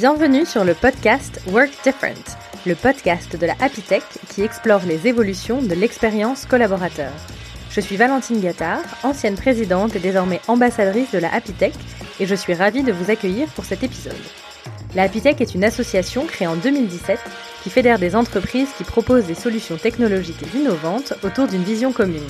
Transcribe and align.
Bienvenue 0.00 0.46
sur 0.46 0.64
le 0.64 0.72
podcast 0.72 1.42
Work 1.48 1.72
Different, 1.84 2.24
le 2.64 2.74
podcast 2.74 3.36
de 3.36 3.44
la 3.44 3.52
Happy 3.60 3.82
qui 4.30 4.40
explore 4.40 4.80
les 4.86 5.06
évolutions 5.06 5.60
de 5.60 5.74
l'expérience 5.74 6.46
collaborateur. 6.46 7.12
Je 7.70 7.82
suis 7.82 7.98
Valentine 7.98 8.40
Gattard, 8.40 8.80
ancienne 9.02 9.34
présidente 9.34 9.94
et 9.94 9.98
désormais 9.98 10.40
ambassadrice 10.48 11.10
de 11.10 11.18
la 11.18 11.30
Happy 11.34 11.52
et 12.18 12.24
je 12.24 12.34
suis 12.34 12.54
ravie 12.54 12.82
de 12.82 12.92
vous 12.92 13.10
accueillir 13.10 13.48
pour 13.48 13.66
cet 13.66 13.82
épisode. 13.82 14.16
La 14.94 15.02
Happy 15.02 15.20
est 15.22 15.54
une 15.54 15.64
association 15.64 16.24
créée 16.24 16.48
en 16.48 16.56
2017 16.56 17.18
qui 17.62 17.68
fédère 17.68 17.98
des 17.98 18.16
entreprises 18.16 18.70
qui 18.78 18.84
proposent 18.84 19.26
des 19.26 19.34
solutions 19.34 19.76
technologiques 19.76 20.54
innovantes 20.54 21.12
autour 21.22 21.46
d'une 21.46 21.62
vision 21.62 21.92
commune. 21.92 22.22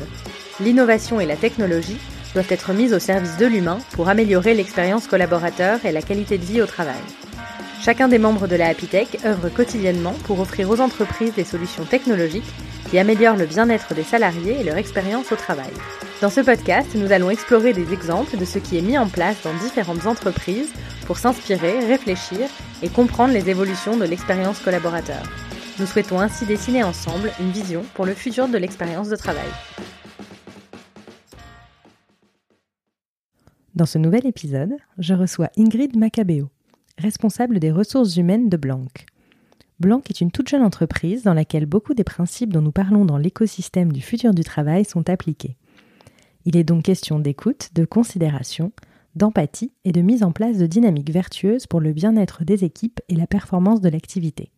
L'innovation 0.58 1.20
et 1.20 1.26
la 1.26 1.36
technologie 1.36 2.00
doivent 2.34 2.50
être 2.50 2.72
mises 2.72 2.94
au 2.94 2.98
service 2.98 3.36
de 3.36 3.46
l'humain 3.46 3.78
pour 3.92 4.08
améliorer 4.08 4.54
l'expérience 4.54 5.06
collaborateur 5.06 5.84
et 5.84 5.92
la 5.92 6.02
qualité 6.02 6.36
de 6.36 6.44
vie 6.44 6.62
au 6.62 6.66
travail. 6.66 6.98
Chacun 7.82 8.08
des 8.08 8.18
membres 8.18 8.46
de 8.46 8.56
la 8.56 8.66
Happy 8.66 8.88
œuvre 9.24 9.48
quotidiennement 9.48 10.12
pour 10.24 10.38
offrir 10.38 10.68
aux 10.68 10.82
entreprises 10.82 11.32
des 11.32 11.44
solutions 11.44 11.86
technologiques 11.86 12.52
qui 12.90 12.98
améliorent 12.98 13.38
le 13.38 13.46
bien-être 13.46 13.94
des 13.94 14.02
salariés 14.02 14.60
et 14.60 14.64
leur 14.64 14.76
expérience 14.76 15.32
au 15.32 15.36
travail. 15.36 15.70
Dans 16.20 16.28
ce 16.28 16.42
podcast, 16.42 16.90
nous 16.94 17.10
allons 17.10 17.30
explorer 17.30 17.72
des 17.72 17.94
exemples 17.94 18.36
de 18.36 18.44
ce 18.44 18.58
qui 18.58 18.76
est 18.76 18.82
mis 18.82 18.98
en 18.98 19.08
place 19.08 19.42
dans 19.42 19.54
différentes 19.54 20.04
entreprises 20.04 20.70
pour 21.06 21.16
s'inspirer, 21.16 21.78
réfléchir 21.86 22.50
et 22.82 22.90
comprendre 22.90 23.32
les 23.32 23.48
évolutions 23.48 23.96
de 23.96 24.04
l'expérience 24.04 24.60
collaborateur. 24.60 25.22
Nous 25.78 25.86
souhaitons 25.86 26.20
ainsi 26.20 26.44
dessiner 26.44 26.82
ensemble 26.82 27.32
une 27.40 27.50
vision 27.50 27.82
pour 27.94 28.04
le 28.04 28.12
futur 28.12 28.48
de 28.48 28.58
l'expérience 28.58 29.08
de 29.08 29.16
travail. 29.16 29.48
Dans 33.74 33.86
ce 33.86 33.96
nouvel 33.96 34.26
épisode, 34.26 34.76
je 34.98 35.14
reçois 35.14 35.48
Ingrid 35.56 35.96
Macabeo, 35.96 36.50
responsable 37.00 37.58
des 37.58 37.72
ressources 37.72 38.16
humaines 38.16 38.48
de 38.48 38.56
Blanc. 38.56 38.84
Blanc 39.80 40.02
est 40.08 40.20
une 40.20 40.30
toute 40.30 40.48
jeune 40.48 40.62
entreprise 40.62 41.22
dans 41.22 41.34
laquelle 41.34 41.66
beaucoup 41.66 41.94
des 41.94 42.04
principes 42.04 42.52
dont 42.52 42.60
nous 42.60 42.70
parlons 42.70 43.04
dans 43.04 43.16
l'écosystème 43.16 43.92
du 43.92 44.02
futur 44.02 44.34
du 44.34 44.44
travail 44.44 44.84
sont 44.84 45.08
appliqués. 45.08 45.56
Il 46.44 46.56
est 46.56 46.64
donc 46.64 46.84
question 46.84 47.18
d'écoute, 47.18 47.70
de 47.74 47.84
considération, 47.84 48.72
d'empathie 49.16 49.72
et 49.84 49.92
de 49.92 50.02
mise 50.02 50.22
en 50.22 50.32
place 50.32 50.58
de 50.58 50.66
dynamiques 50.66 51.10
vertueuses 51.10 51.66
pour 51.66 51.80
le 51.80 51.92
bien-être 51.92 52.44
des 52.44 52.64
équipes 52.64 53.00
et 53.08 53.14
la 53.14 53.26
performance 53.26 53.80
de 53.80 53.88
l'activité. 53.88 54.50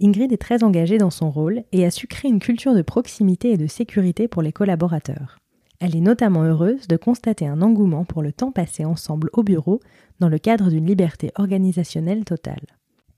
Ingrid 0.00 0.32
est 0.32 0.40
très 0.40 0.62
engagée 0.62 0.98
dans 0.98 1.10
son 1.10 1.30
rôle 1.30 1.64
et 1.72 1.84
a 1.84 1.90
su 1.90 2.06
créer 2.06 2.30
une 2.30 2.38
culture 2.38 2.74
de 2.74 2.82
proximité 2.82 3.50
et 3.50 3.56
de 3.56 3.66
sécurité 3.66 4.28
pour 4.28 4.42
les 4.42 4.52
collaborateurs. 4.52 5.38
Elle 5.80 5.94
est 5.94 6.00
notamment 6.00 6.42
heureuse 6.42 6.88
de 6.88 6.96
constater 6.96 7.46
un 7.46 7.62
engouement 7.62 8.04
pour 8.04 8.22
le 8.22 8.32
temps 8.32 8.50
passé 8.50 8.84
ensemble 8.84 9.30
au 9.32 9.44
bureau 9.44 9.80
dans 10.18 10.28
le 10.28 10.38
cadre 10.38 10.70
d'une 10.70 10.86
liberté 10.86 11.30
organisationnelle 11.36 12.24
totale. 12.24 12.66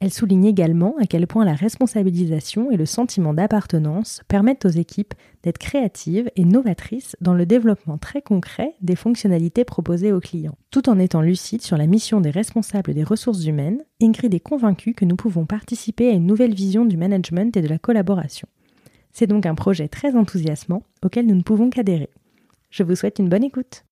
Elle 0.02 0.12
souligne 0.12 0.46
également 0.46 0.94
à 0.98 1.04
quel 1.04 1.26
point 1.26 1.44
la 1.44 1.52
responsabilisation 1.52 2.70
et 2.70 2.78
le 2.78 2.86
sentiment 2.86 3.34
d'appartenance 3.34 4.22
permettent 4.28 4.64
aux 4.64 4.70
équipes 4.70 5.12
d'être 5.42 5.58
créatives 5.58 6.30
et 6.36 6.44
novatrices 6.46 7.16
dans 7.20 7.34
le 7.34 7.44
développement 7.44 7.98
très 7.98 8.22
concret 8.22 8.74
des 8.80 8.96
fonctionnalités 8.96 9.64
proposées 9.64 10.12
aux 10.12 10.20
clients. 10.20 10.56
Tout 10.70 10.88
en 10.88 10.98
étant 10.98 11.20
lucide 11.20 11.60
sur 11.60 11.76
la 11.76 11.86
mission 11.86 12.22
des 12.22 12.30
responsables 12.30 12.94
des 12.94 13.04
ressources 13.04 13.44
humaines, 13.44 13.84
Ingrid 14.02 14.32
est 14.32 14.40
convaincue 14.40 14.94
que 14.94 15.04
nous 15.04 15.16
pouvons 15.16 15.44
participer 15.44 16.08
à 16.08 16.12
une 16.12 16.26
nouvelle 16.26 16.54
vision 16.54 16.86
du 16.86 16.96
management 16.96 17.54
et 17.56 17.62
de 17.62 17.68
la 17.68 17.78
collaboration. 17.78 18.48
C'est 19.12 19.26
donc 19.26 19.44
un 19.44 19.54
projet 19.54 19.88
très 19.88 20.16
enthousiasmant 20.16 20.82
auquel 21.02 21.26
nous 21.26 21.34
ne 21.34 21.42
pouvons 21.42 21.68
qu'adhérer. 21.68 22.08
Je 22.70 22.84
vous 22.84 22.94
souhaite 22.94 23.18
une 23.18 23.28
bonne 23.28 23.42
écoute. 23.42 23.84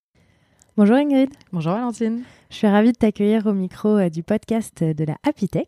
Bonjour 0.76 0.94
Ingrid. 0.94 1.30
Bonjour 1.52 1.72
Valentine. 1.72 2.22
Je 2.48 2.54
suis 2.54 2.68
ravie 2.68 2.92
de 2.92 2.96
t'accueillir 2.96 3.46
au 3.46 3.52
micro 3.52 3.96
euh, 3.96 4.08
du 4.08 4.22
podcast 4.22 4.84
de 4.84 5.04
la 5.04 5.16
Happy 5.26 5.48
Tech. 5.48 5.66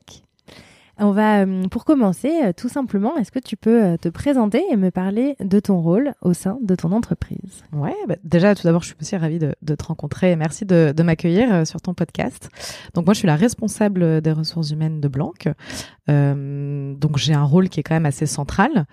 On 0.96 1.10
va, 1.10 1.40
euh, 1.40 1.66
pour 1.66 1.84
commencer, 1.84 2.30
euh, 2.44 2.52
tout 2.56 2.68
simplement, 2.68 3.16
est-ce 3.16 3.32
que 3.32 3.40
tu 3.40 3.56
peux 3.56 3.96
te 4.00 4.08
présenter 4.08 4.62
et 4.70 4.76
me 4.76 4.90
parler 4.90 5.34
de 5.40 5.58
ton 5.58 5.80
rôle 5.80 6.14
au 6.22 6.34
sein 6.34 6.58
de 6.62 6.76
ton 6.76 6.92
entreprise? 6.92 7.64
Ouais, 7.72 7.96
bah 8.06 8.14
déjà, 8.22 8.54
tout 8.54 8.62
d'abord, 8.62 8.82
je 8.82 8.88
suis 8.88 8.96
aussi 9.00 9.16
ravie 9.16 9.40
de, 9.40 9.56
de 9.60 9.74
te 9.74 9.84
rencontrer. 9.84 10.36
Merci 10.36 10.64
de, 10.64 10.94
de 10.96 11.02
m'accueillir 11.02 11.66
sur 11.66 11.80
ton 11.80 11.94
podcast. 11.94 12.48
Donc 12.94 13.06
moi, 13.06 13.14
je 13.14 13.18
suis 13.18 13.26
la 13.26 13.36
responsable 13.36 14.20
des 14.20 14.30
ressources 14.30 14.70
humaines 14.70 15.00
de 15.00 15.08
Blanc. 15.08 15.32
Euh, 16.08 16.94
donc 16.94 17.16
j'ai 17.16 17.34
un 17.34 17.44
rôle 17.44 17.68
qui 17.70 17.80
est 17.80 17.82
quand 17.82 17.94
même 17.94 18.06
assez 18.06 18.26
central. 18.26 18.86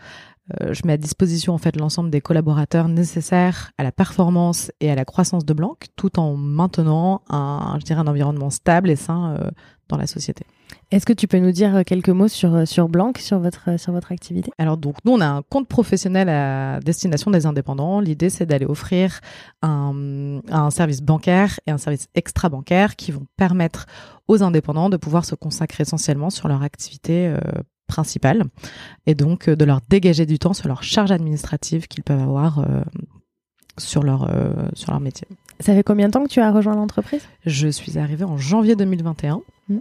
Euh, 0.62 0.74
je 0.74 0.82
mets 0.86 0.94
à 0.94 0.98
disposition 0.98 1.54
en 1.54 1.58
fait 1.58 1.76
l'ensemble 1.76 2.10
des 2.10 2.22
collaborateurs 2.22 2.88
nécessaires 2.88 3.72
à 3.78 3.84
la 3.84 3.92
performance 3.92 4.72
et 4.80 4.90
à 4.90 4.96
la 4.96 5.06
croissance 5.06 5.46
de 5.46 5.54
Blanc, 5.54 5.76
tout 5.96 6.20
en 6.20 6.36
maintenant 6.36 7.22
un, 7.30 7.76
je 7.80 7.86
dirais, 7.86 8.00
un 8.00 8.08
environnement 8.08 8.50
stable 8.50 8.90
et 8.90 8.96
sain 8.96 9.36
euh, 9.40 9.50
dans 9.90 9.98
la 9.98 10.08
société. 10.08 10.46
Est-ce 10.92 11.06
que 11.06 11.14
tu 11.14 11.28
peux 11.28 11.40
nous 11.40 11.52
dire 11.52 11.84
quelques 11.86 12.10
mots 12.10 12.28
sur, 12.28 12.68
sur 12.68 12.90
Blanc, 12.90 13.12
sur 13.18 13.40
votre, 13.40 13.80
sur 13.80 13.94
votre 13.94 14.12
activité? 14.12 14.52
Alors 14.58 14.78
donc 14.78 14.96
nous 15.06 15.14
on 15.14 15.22
a 15.22 15.28
un 15.28 15.42
compte 15.42 15.68
professionnel 15.68 16.28
à 16.30 16.80
destination 16.82 17.32
des 17.32 17.46
indépendants. 17.46 18.00
L'idée 18.00 18.30
c'est 18.30 18.46
d'aller 18.46 18.66
offrir 18.66 19.20
un, 19.62 20.42
un 20.50 20.70
service 20.70 21.02
bancaire 21.02 21.60
et 21.68 21.72
un 21.72 21.78
service 21.78 22.08
extra-bancaire 22.16 22.96
qui 22.96 23.12
vont 23.12 23.26
permettre 23.38 23.86
aux 24.28 24.44
indépendants 24.44 24.90
de 24.90 24.98
pouvoir 24.98 25.24
se 25.24 25.36
consacrer 25.36 25.84
essentiellement 25.84 26.30
sur 26.30 26.48
leur 26.50 26.64
activité 26.64 27.28
euh, 27.28 27.40
principale 27.88 28.44
et 29.06 29.16
donc 29.16 29.50
de 29.50 29.66
leur 29.66 29.80
dégager 29.90 30.26
du 30.26 30.40
temps 30.40 30.54
sur 30.54 30.68
leur 30.68 30.84
charge 30.84 31.12
administrative 31.12 31.88
qu'ils 31.88 32.04
peuvent 32.04 32.22
avoir 32.22 32.60
euh, 32.60 32.82
sur 33.78 34.04
leur 34.04 34.30
euh, 34.30 34.70
sur 34.74 34.92
leur 34.92 35.00
métier. 35.00 35.28
Ça 35.60 35.74
fait 35.74 35.84
combien 35.84 36.08
de 36.08 36.12
temps 36.12 36.24
que 36.24 36.30
tu 36.30 36.40
as 36.40 36.52
rejoint 36.52 36.76
l'entreprise? 36.76 37.24
Je 37.46 37.68
suis 37.68 37.98
arrivée 37.98 38.26
en 38.26 38.38
janvier 38.38 38.76
2021. 38.76 39.42
Mmh. 39.70 39.78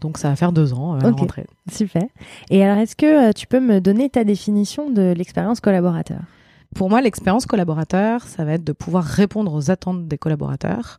Donc 0.00 0.18
ça 0.18 0.28
va 0.28 0.36
faire 0.36 0.52
deux 0.52 0.72
ans 0.72 0.94
euh, 0.94 0.98
à 0.98 1.02
la 1.04 1.10
rentrée. 1.10 1.46
Super. 1.70 2.02
Et 2.50 2.64
alors, 2.64 2.78
est-ce 2.78 2.96
que 2.96 3.28
euh, 3.28 3.32
tu 3.32 3.46
peux 3.46 3.60
me 3.60 3.80
donner 3.80 4.08
ta 4.10 4.24
définition 4.24 4.90
de 4.90 5.12
l'expérience 5.16 5.60
collaborateur? 5.60 6.20
Pour 6.74 6.88
moi, 6.88 7.02
l'expérience 7.02 7.44
collaborateur, 7.44 8.22
ça 8.22 8.44
va 8.44 8.52
être 8.52 8.64
de 8.64 8.72
pouvoir 8.72 9.04
répondre 9.04 9.52
aux 9.52 9.70
attentes 9.70 10.08
des 10.08 10.16
collaborateurs. 10.16 10.98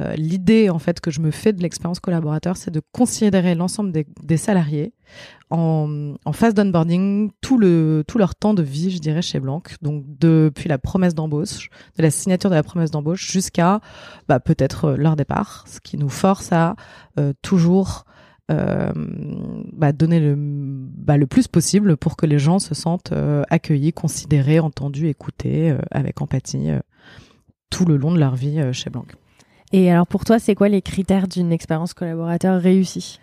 Euh, 0.00 0.14
L'idée 0.16 0.70
en 0.70 0.78
fait 0.78 1.00
que 1.00 1.10
je 1.10 1.20
me 1.20 1.30
fais 1.30 1.52
de 1.52 1.62
l'expérience 1.62 2.00
collaborateur, 2.00 2.56
c'est 2.56 2.70
de 2.70 2.82
considérer 2.92 3.54
l'ensemble 3.54 3.92
des, 3.92 4.36
salariés 4.36 4.92
en, 5.50 6.14
en 6.24 6.32
phase 6.32 6.54
d'onboarding 6.54 7.30
tout 7.40 7.58
le 7.58 8.02
tout 8.06 8.18
leur 8.18 8.34
temps 8.34 8.54
de 8.54 8.62
vie, 8.62 8.90
je 8.90 8.98
dirais, 8.98 9.22
chez 9.22 9.38
Blanc. 9.38 9.62
Donc 9.82 10.04
depuis 10.06 10.68
la 10.68 10.78
promesse 10.78 11.14
d'embauche, 11.14 11.68
de 11.96 12.02
la 12.02 12.10
signature 12.10 12.50
de 12.50 12.56
la 12.56 12.64
promesse 12.64 12.90
d'embauche 12.90 13.30
jusqu'à 13.30 13.80
bah, 14.28 14.40
peut-être 14.40 14.86
euh, 14.86 14.96
leur 14.96 15.14
départ, 15.14 15.64
ce 15.68 15.78
qui 15.80 15.96
nous 15.96 16.08
force 16.08 16.52
à 16.52 16.74
euh, 17.18 17.32
toujours 17.42 18.04
bah, 18.46 19.92
donner 19.92 20.20
le, 20.20 20.34
bah, 20.36 21.16
le 21.16 21.26
plus 21.26 21.48
possible 21.48 21.96
pour 21.96 22.14
que 22.14 22.26
les 22.26 22.38
gens 22.38 22.58
se 22.58 22.74
sentent 22.74 23.14
accueillis, 23.48 23.94
considérés, 23.94 24.60
entendus, 24.60 25.08
écoutés 25.08 25.74
avec 25.90 26.20
empathie 26.20 26.68
tout 27.70 27.86
le 27.86 27.96
long 27.96 28.12
de 28.12 28.18
leur 28.18 28.36
vie 28.36 28.60
chez 28.72 28.90
Blanc. 28.90 29.06
Et 29.72 29.90
alors, 29.90 30.06
pour 30.06 30.24
toi, 30.24 30.38
c'est 30.38 30.54
quoi 30.54 30.68
les 30.68 30.82
critères 30.82 31.28
d'une 31.28 31.52
expérience 31.52 31.94
collaborateur 31.94 32.60
réussie? 32.60 33.18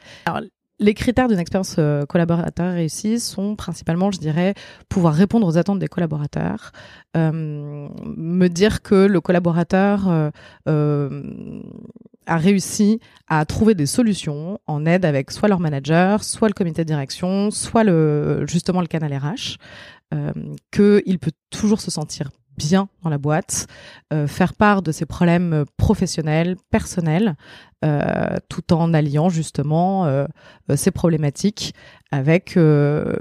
Les 0.82 0.96
critères 0.96 1.28
d'une 1.28 1.38
expérience 1.38 1.76
euh, 1.78 2.08
collaborateur 2.08 2.74
réussie 2.74 3.20
sont 3.20 3.56
principalement, 3.56 4.10
je 4.12 4.18
dirais, 4.18 4.56
pouvoir 4.90 5.14
répondre 5.14 5.46
aux 5.46 5.56
attentes 5.56 5.78
des 5.78 5.88
collaborateurs, 5.88 6.72
euh, 7.16 7.88
me 8.18 8.48
dire 8.48 8.82
que 8.82 8.96
le 8.96 9.22
collaborateur 9.22 10.32
euh, 10.68 11.12
a 12.26 12.38
réussi 12.38 13.00
à 13.28 13.46
trouver 13.46 13.76
des 13.76 13.86
solutions 13.86 14.60
en 14.66 14.88
aide 14.88 15.06
avec 15.06 15.30
soit 15.30 15.48
leur 15.48 15.60
manager, 15.60 16.24
soit 16.24 16.48
le 16.48 16.56
comité 16.56 16.84
de 16.84 16.88
direction, 16.88 17.52
soit 17.52 17.86
justement 18.48 18.82
le 18.82 18.88
canal 18.88 19.14
RH, 19.14 19.58
qu'il 20.72 21.20
peut 21.20 21.32
toujours 21.52 21.80
se 21.80 21.92
sentir 21.92 22.32
bien 22.68 22.90
dans 23.04 23.10
la 23.10 23.18
boîte, 23.18 23.68
euh, 24.14 24.28
faire 24.28 24.54
part 24.54 24.82
de 24.82 24.92
ses 24.92 25.06
problèmes 25.06 25.66
professionnels, 25.78 26.56
personnels, 26.70 27.36
euh, 27.84 28.38
tout 28.48 28.74
en 28.74 28.94
alliant 28.94 29.30
justement 29.30 30.06
euh, 30.06 30.28
ses 30.76 30.92
problématiques 30.92 31.74
avec 32.12 32.56
euh, 32.56 33.16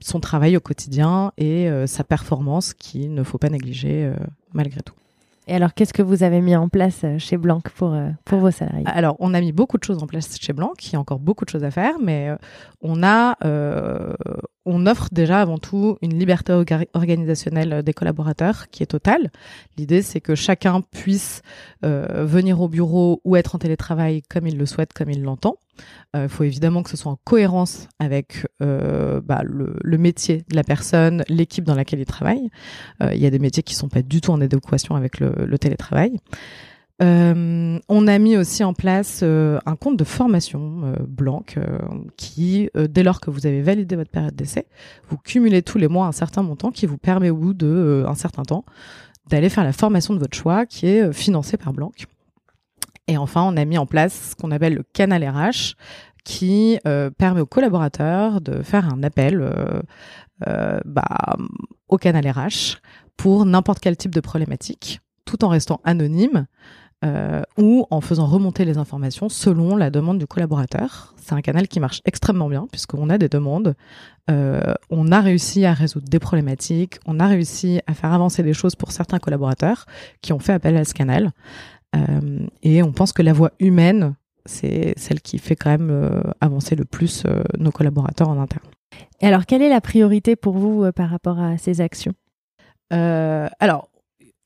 son 0.00 0.18
travail 0.18 0.56
au 0.56 0.60
quotidien 0.60 1.32
et 1.38 1.70
sa 1.86 2.02
performance 2.02 2.74
qu'il 2.74 3.14
ne 3.14 3.22
faut 3.22 3.38
pas 3.38 3.48
négliger 3.48 4.12
malgré 4.52 4.80
tout. 4.80 4.94
Et 5.48 5.54
alors, 5.54 5.74
qu'est-ce 5.74 5.92
que 5.92 6.02
vous 6.02 6.22
avez 6.22 6.40
mis 6.40 6.54
en 6.54 6.68
place 6.68 7.04
chez 7.18 7.36
Blanc 7.36 7.60
pour, 7.74 7.96
pour 8.24 8.38
vos 8.38 8.50
salariés? 8.50 8.84
Alors, 8.86 9.16
on 9.18 9.34
a 9.34 9.40
mis 9.40 9.52
beaucoup 9.52 9.76
de 9.76 9.84
choses 9.84 10.02
en 10.02 10.06
place 10.06 10.36
chez 10.40 10.52
Blanc, 10.52 10.72
il 10.82 10.92
y 10.92 10.96
a 10.96 11.00
encore 11.00 11.18
beaucoup 11.18 11.44
de 11.44 11.50
choses 11.50 11.64
à 11.64 11.70
faire, 11.70 11.96
mais 12.00 12.30
on 12.80 13.02
a, 13.02 13.36
euh, 13.44 14.14
on 14.64 14.86
offre 14.86 15.08
déjà 15.12 15.40
avant 15.40 15.58
tout 15.58 15.98
une 16.02 16.18
liberté 16.18 16.52
orga- 16.52 16.86
organisationnelle 16.94 17.82
des 17.82 17.92
collaborateurs 17.92 18.68
qui 18.70 18.82
est 18.82 18.86
totale. 18.86 19.30
L'idée, 19.76 20.02
c'est 20.02 20.20
que 20.20 20.34
chacun 20.34 20.80
puisse 20.80 21.42
euh, 21.84 22.24
venir 22.24 22.60
au 22.60 22.68
bureau 22.68 23.20
ou 23.24 23.36
être 23.36 23.54
en 23.54 23.58
télétravail 23.58 24.22
comme 24.22 24.46
il 24.46 24.56
le 24.56 24.66
souhaite, 24.66 24.92
comme 24.92 25.10
il 25.10 25.22
l'entend. 25.22 25.56
Il 26.14 26.28
faut 26.28 26.44
évidemment 26.44 26.82
que 26.82 26.90
ce 26.90 26.98
soit 26.98 27.10
en 27.10 27.18
cohérence 27.24 27.88
avec 27.98 28.46
euh, 28.62 29.22
bah, 29.22 29.40
le, 29.42 29.74
le 29.82 29.98
métier 29.98 30.44
de 30.50 30.54
la 30.54 30.62
personne, 30.62 31.24
l'équipe 31.28 31.64
dans 31.64 31.74
laquelle 31.74 32.00
il 32.00 32.06
travaille. 32.06 32.50
Euh, 33.02 33.14
Il 33.14 33.20
y 33.20 33.26
a 33.26 33.30
des 33.30 33.38
métiers 33.38 33.62
qui 33.62 33.74
sont 33.74 33.88
pas 33.88 34.02
du 34.02 34.20
tout 34.20 34.30
en 34.30 34.40
adéquation 34.42 34.94
avec 34.94 35.18
le, 35.18 35.32
le 35.46 35.58
télétravail. 35.58 36.18
Euh, 37.02 37.78
on 37.88 38.06
a 38.06 38.18
mis 38.18 38.36
aussi 38.36 38.62
en 38.62 38.74
place 38.74 39.20
euh, 39.22 39.58
un 39.66 39.74
compte 39.74 39.96
de 39.96 40.04
formation 40.04 40.82
euh, 40.84 40.94
blanc 41.06 41.42
qui, 42.16 42.70
dès 42.74 43.02
lors 43.02 43.20
que 43.20 43.30
vous 43.30 43.46
avez 43.46 43.62
validé 43.62 43.96
votre 43.96 44.10
période 44.10 44.34
d'essai, 44.34 44.66
vous 45.08 45.16
cumulez 45.16 45.62
tous 45.62 45.78
les 45.78 45.88
mois 45.88 46.06
un 46.06 46.12
certain 46.12 46.42
montant 46.42 46.70
qui 46.70 46.86
vous 46.86 46.98
permet 46.98 47.30
au 47.30 47.36
bout 47.36 47.54
de 47.54 48.04
un 48.06 48.14
certain 48.14 48.42
temps 48.42 48.64
d'aller 49.28 49.48
faire 49.48 49.64
la 49.64 49.72
formation 49.72 50.14
de 50.14 50.18
votre 50.18 50.36
choix 50.36 50.66
qui 50.66 50.86
est 50.86 51.12
financée 51.12 51.56
par 51.56 51.72
Blanc. 51.72 51.92
Et 53.08 53.16
enfin, 53.16 53.42
on 53.42 53.56
a 53.56 53.64
mis 53.64 53.78
en 53.78 53.86
place 53.86 54.30
ce 54.30 54.36
qu'on 54.36 54.50
appelle 54.50 54.74
le 54.74 54.84
canal 54.92 55.24
RH 55.24 55.74
qui 56.24 56.78
permet 57.18 57.40
aux 57.40 57.46
collaborateurs 57.46 58.40
de 58.40 58.62
faire 58.62 58.92
un 58.92 59.02
appel 59.02 59.44
bah, 60.40 61.36
au 61.88 61.98
canal 61.98 62.28
RH 62.28 62.78
pour 63.16 63.44
n'importe 63.44 63.80
quel 63.80 63.96
type 63.96 64.14
de 64.14 64.20
problématique 64.20 65.00
tout 65.24 65.44
en 65.44 65.48
restant 65.48 65.80
anonyme 65.84 66.46
euh, 67.04 67.42
ou 67.58 67.84
en 67.90 68.00
faisant 68.00 68.26
remonter 68.26 68.64
les 68.64 68.78
informations 68.78 69.28
selon 69.28 69.76
la 69.76 69.90
demande 69.90 70.18
du 70.18 70.26
collaborateur. 70.26 71.14
C'est 71.16 71.32
un 71.32 71.40
canal 71.40 71.66
qui 71.66 71.80
marche 71.80 72.00
extrêmement 72.04 72.48
bien 72.48 72.68
puisqu'on 72.70 73.10
a 73.10 73.18
des 73.18 73.28
demandes, 73.28 73.74
euh, 74.30 74.74
on 74.90 75.10
a 75.10 75.20
réussi 75.20 75.64
à 75.64 75.72
résoudre 75.72 76.08
des 76.08 76.20
problématiques, 76.20 76.98
on 77.06 77.18
a 77.18 77.26
réussi 77.26 77.80
à 77.86 77.94
faire 77.94 78.12
avancer 78.12 78.42
des 78.42 78.52
choses 78.52 78.76
pour 78.76 78.92
certains 78.92 79.18
collaborateurs 79.18 79.86
qui 80.20 80.32
ont 80.32 80.38
fait 80.38 80.52
appel 80.52 80.76
à 80.76 80.84
ce 80.84 80.94
canal. 80.94 81.32
Euh, 81.96 82.46
et 82.62 82.82
on 82.82 82.92
pense 82.92 83.12
que 83.12 83.22
la 83.22 83.32
voix 83.32 83.50
humaine, 83.58 84.14
c'est 84.46 84.94
celle 84.96 85.20
qui 85.20 85.38
fait 85.38 85.56
quand 85.56 85.70
même 85.70 85.90
euh, 85.90 86.22
avancer 86.40 86.76
le 86.76 86.84
plus 86.84 87.24
nos 87.58 87.72
collaborateurs 87.72 88.28
en 88.28 88.40
interne. 88.40 88.64
Et 89.20 89.26
alors, 89.26 89.46
quelle 89.46 89.62
est 89.62 89.68
la 89.68 89.80
priorité 89.80 90.36
pour 90.36 90.56
vous 90.56 90.90
par 90.92 91.10
rapport 91.10 91.40
à 91.40 91.58
ces 91.58 91.80
actions? 91.80 92.14
Alors, 92.90 93.88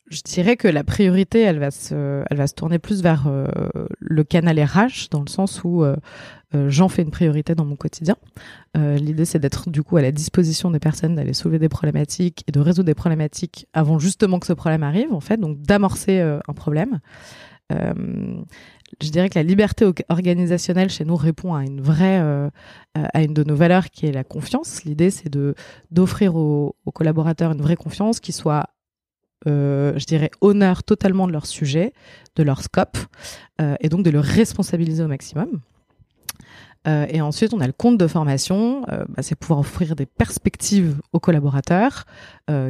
je 0.09 0.21
dirais 0.21 0.55
que 0.55 0.67
la 0.67 0.83
priorité, 0.83 1.41
elle 1.41 1.59
va 1.59 1.71
se, 1.71 2.23
elle 2.29 2.37
va 2.37 2.47
se 2.47 2.53
tourner 2.53 2.79
plus 2.79 3.01
vers 3.01 3.25
euh, 3.27 3.45
le 3.99 4.23
canal 4.23 4.59
RH, 4.59 5.09
dans 5.11 5.21
le 5.21 5.27
sens 5.27 5.63
où 5.65 5.83
euh, 5.83 5.95
euh, 6.55 6.69
j'en 6.69 6.87
fais 6.87 7.01
une 7.01 7.11
priorité 7.11 7.55
dans 7.55 7.65
mon 7.65 7.75
quotidien. 7.75 8.15
L'idée, 8.75 9.25
c'est 9.25 9.39
d'être 9.39 9.71
du 9.71 9.81
coup 9.81 9.97
à 9.97 10.03
la 10.03 10.11
disposition 10.11 10.69
des 10.69 10.79
personnes, 10.79 11.15
d'aller 11.15 11.33
soulever 11.33 11.57
des 11.57 11.67
problématiques 11.67 12.43
et 12.47 12.51
de 12.51 12.59
résoudre 12.59 12.85
des 12.85 12.93
problématiques 12.93 13.65
avant 13.73 13.97
justement 13.97 14.37
que 14.37 14.45
ce 14.45 14.53
problème 14.53 14.83
arrive, 14.83 15.11
en 15.13 15.19
fait, 15.19 15.37
donc 15.37 15.59
d'amorcer 15.63 16.19
un 16.19 16.53
problème. 16.53 16.99
je 17.71 19.09
dirais 19.09 19.29
que 19.29 19.39
la 19.39 19.41
liberté 19.41 19.89
organisationnelle 20.09 20.91
chez 20.91 21.05
nous 21.05 21.15
répond 21.15 21.55
à 21.55 21.63
une 21.63 21.81
vraie, 21.81 22.19
à 22.93 23.23
une 23.23 23.33
de 23.33 23.43
nos 23.43 23.55
valeurs 23.55 23.89
qui 23.89 24.05
est 24.05 24.11
la 24.11 24.23
confiance. 24.23 24.83
L'idée, 24.83 25.09
c'est 25.09 25.29
de 25.29 25.55
d'offrir 25.89 26.35
aux, 26.35 26.75
aux 26.85 26.91
collaborateurs 26.91 27.53
une 27.53 27.63
vraie 27.63 27.77
confiance 27.77 28.19
qui 28.19 28.31
soit 28.31 28.67
euh, 29.45 29.93
je 29.97 30.05
dirais, 30.05 30.31
honneur 30.41 30.83
totalement 30.83 31.27
de 31.27 31.31
leur 31.31 31.45
sujet, 31.45 31.93
de 32.35 32.43
leur 32.43 32.63
scope, 32.63 32.97
euh, 33.61 33.75
et 33.81 33.89
donc 33.89 34.03
de 34.03 34.09
le 34.09 34.19
responsabiliser 34.19 35.03
au 35.03 35.07
maximum. 35.07 35.59
Euh, 36.87 37.05
et 37.09 37.21
ensuite, 37.21 37.53
on 37.53 37.59
a 37.59 37.67
le 37.67 37.73
compte 37.73 37.97
de 37.97 38.07
formation, 38.07 38.81
bah, 38.81 39.21
c'est 39.21 39.35
pouvoir 39.35 39.59
offrir 39.59 39.95
des 39.95 40.05
perspectives 40.05 40.95
aux 41.11 41.19
collaborateurs, 41.19 42.05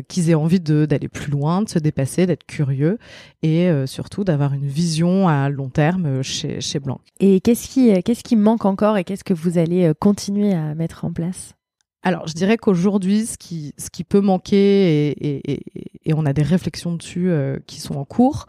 qu'ils 0.08 0.32
aient 0.32 0.36
envie 0.36 0.60
d'aller 0.60 1.08
plus 1.08 1.30
loin, 1.30 1.62
de 1.62 1.70
se 1.70 1.78
dépasser, 1.78 2.26
d'être 2.26 2.46
curieux, 2.46 2.98
et 3.44 3.70
surtout 3.86 4.24
d'avoir 4.24 4.54
une 4.54 4.66
vision 4.66 5.28
à 5.28 5.50
long 5.50 5.70
terme 5.70 6.24
chez, 6.24 6.62
chez 6.62 6.80
Blanc. 6.80 7.00
Et 7.20 7.42
qu'est-ce 7.42 7.68
qui, 7.68 8.02
qu'est-ce 8.02 8.24
qui 8.24 8.36
manque 8.36 8.66
encore 8.66 8.98
et 8.98 9.04
qu'est-ce 9.04 9.24
que 9.24 9.36
vous 9.36 9.60
allez 9.60 9.92
continuer 10.00 10.54
à 10.54 10.74
mettre 10.74 11.06
en 11.06 11.14
place? 11.14 11.57
Alors, 12.04 12.28
je 12.28 12.34
dirais 12.34 12.58
qu'aujourd'hui, 12.58 13.26
ce 13.26 13.38
qui, 13.38 13.74
ce 13.78 13.90
qui 13.90 14.04
peut 14.04 14.22
manquer, 14.22 15.10
et, 15.10 15.52
et, 15.52 15.62
et 16.06 16.14
on 16.14 16.26
a 16.26 16.34
des 16.34 16.44
réflexions 16.44 16.96
dessus 16.96 17.30
euh, 17.30 17.58
qui 17.66 17.82
sont 17.82 17.96
en 17.96 18.06
cours, 18.06 18.46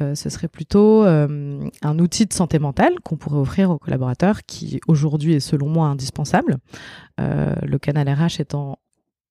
euh, 0.00 0.14
ce 0.14 0.30
serait 0.30 0.48
plutôt 0.48 1.04
euh, 1.04 1.68
un 1.82 1.98
outil 1.98 2.24
de 2.24 2.32
santé 2.32 2.58
mentale 2.58 3.00
qu'on 3.00 3.16
pourrait 3.16 3.38
offrir 3.38 3.70
aux 3.70 3.78
collaborateurs, 3.78 4.44
qui 4.46 4.80
aujourd'hui 4.88 5.34
est 5.34 5.40
selon 5.40 5.68
moi 5.68 5.88
indispensable. 5.88 6.58
le 7.18 7.76
canal 7.78 8.08
RH 8.08 8.40
étant 8.40 8.78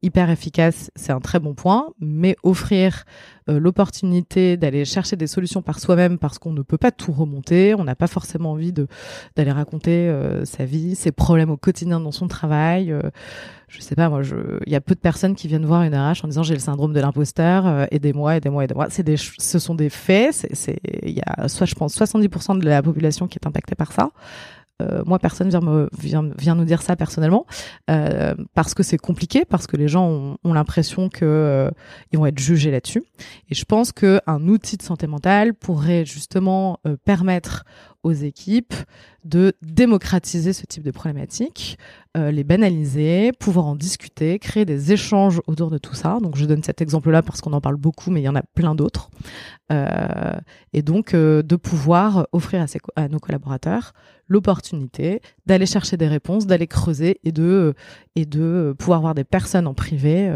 hyper 0.03 0.29
efficace, 0.29 0.91
c'est 0.95 1.13
un 1.13 1.21
très 1.21 1.39
bon 1.39 1.53
point, 1.53 1.89
mais 1.99 2.35
offrir 2.43 3.05
euh, 3.49 3.59
l'opportunité 3.59 4.57
d'aller 4.57 4.85
chercher 4.85 5.15
des 5.15 5.27
solutions 5.27 5.61
par 5.61 5.79
soi-même 5.79 6.17
parce 6.17 6.37
qu'on 6.39 6.51
ne 6.51 6.61
peut 6.61 6.77
pas 6.77 6.91
tout 6.91 7.11
remonter, 7.11 7.73
on 7.73 7.83
n'a 7.83 7.95
pas 7.95 8.07
forcément 8.07 8.51
envie 8.51 8.73
de 8.73 8.87
d'aller 9.35 9.51
raconter 9.51 10.09
euh, 10.09 10.45
sa 10.45 10.65
vie, 10.65 10.95
ses 10.95 11.11
problèmes 11.11 11.49
au 11.49 11.57
quotidien 11.57 11.99
dans 11.99 12.11
son 12.11 12.27
travail. 12.27 12.91
Euh, 12.91 13.01
je 13.69 13.81
sais 13.81 13.95
pas, 13.95 14.07
moi, 14.09 14.21
il 14.67 14.71
y 14.71 14.75
a 14.75 14.81
peu 14.81 14.93
de 14.93 14.99
personnes 14.99 15.33
qui 15.33 15.47
viennent 15.47 15.65
voir 15.65 15.81
une 15.81 15.95
RH 15.95 16.23
en 16.23 16.27
disant 16.27 16.43
j'ai 16.43 16.53
le 16.53 16.59
syndrome 16.59 16.93
de 16.93 16.99
l'imposteur, 16.99 17.87
aidez-moi, 17.91 18.35
aidez-moi, 18.35 18.65
aidez-moi. 18.65 18.87
C'est 18.91 19.01
des, 19.01 19.17
ce 19.17 19.57
sont 19.57 19.73
des 19.73 19.89
faits. 19.89 20.47
C'est, 20.53 20.77
il 21.01 21.13
y 21.13 21.21
a 21.25 21.47
soit 21.47 21.65
je 21.65 21.73
pense 21.73 21.97
70% 21.97 22.59
de 22.59 22.65
la 22.65 22.83
population 22.83 23.27
qui 23.27 23.39
est 23.41 23.47
impactée 23.47 23.73
par 23.73 23.91
ça. 23.91 24.11
Euh, 24.83 25.03
moi, 25.05 25.19
personne 25.19 25.49
vient, 25.49 26.29
vient, 26.37 26.55
nous 26.55 26.65
dire 26.65 26.81
ça 26.81 26.95
personnellement, 26.95 27.45
euh, 27.89 28.35
parce 28.53 28.73
que 28.73 28.83
c'est 28.83 28.97
compliqué, 28.97 29.45
parce 29.45 29.67
que 29.67 29.77
les 29.77 29.87
gens 29.87 30.37
ont, 30.43 30.53
l'impression 30.53 31.09
que 31.09 31.25
euh, 31.25 31.71
ils 32.11 32.19
vont 32.19 32.25
être 32.25 32.39
jugés 32.39 32.71
là-dessus. 32.71 33.03
Et 33.49 33.55
je 33.55 33.65
pense 33.65 33.91
qu'un 33.91 34.47
outil 34.47 34.77
de 34.77 34.83
santé 34.83 35.07
mentale 35.07 35.53
pourrait 35.53 36.05
justement 36.05 36.79
permettre 37.05 37.65
aux 38.03 38.11
équipes 38.11 38.73
de 39.23 39.53
démocratiser 39.61 40.51
ce 40.51 40.65
type 40.65 40.83
de 40.83 40.91
problématiques, 40.91 41.77
euh, 42.17 42.29
les 42.31 42.43
banaliser, 42.43 43.31
pouvoir 43.39 43.65
en 43.65 43.75
discuter, 43.75 44.37
créer 44.37 44.65
des 44.65 44.91
échanges 44.91 45.41
autour 45.47 45.71
de 45.71 45.77
tout 45.77 45.95
ça. 45.95 46.19
Donc 46.21 46.35
je 46.35 46.45
donne 46.45 46.61
cet 46.61 46.81
exemple-là 46.81 47.21
parce 47.21 47.41
qu'on 47.41 47.53
en 47.53 47.61
parle 47.61 47.77
beaucoup, 47.77 48.11
mais 48.11 48.21
il 48.21 48.25
y 48.25 48.29
en 48.29 48.35
a 48.35 48.43
plein 48.43 48.75
d'autres. 48.75 49.09
Euh, 49.71 50.35
et 50.73 50.81
donc 50.81 51.13
euh, 51.13 51.41
de 51.41 51.55
pouvoir 51.55 52.27
offrir 52.33 52.61
à, 52.61 53.01
à 53.01 53.07
nos 53.07 53.19
collaborateurs 53.19 53.93
l'opportunité 54.27 55.21
d'aller 55.45 55.65
chercher 55.65 55.95
des 55.97 56.07
réponses, 56.07 56.45
d'aller 56.45 56.67
creuser 56.67 57.19
et 57.23 57.31
de, 57.31 57.73
et 58.15 58.25
de 58.25 58.75
pouvoir 58.77 59.01
voir 59.01 59.15
des 59.15 59.23
personnes 59.23 59.67
en 59.67 59.73
privé. 59.73 60.31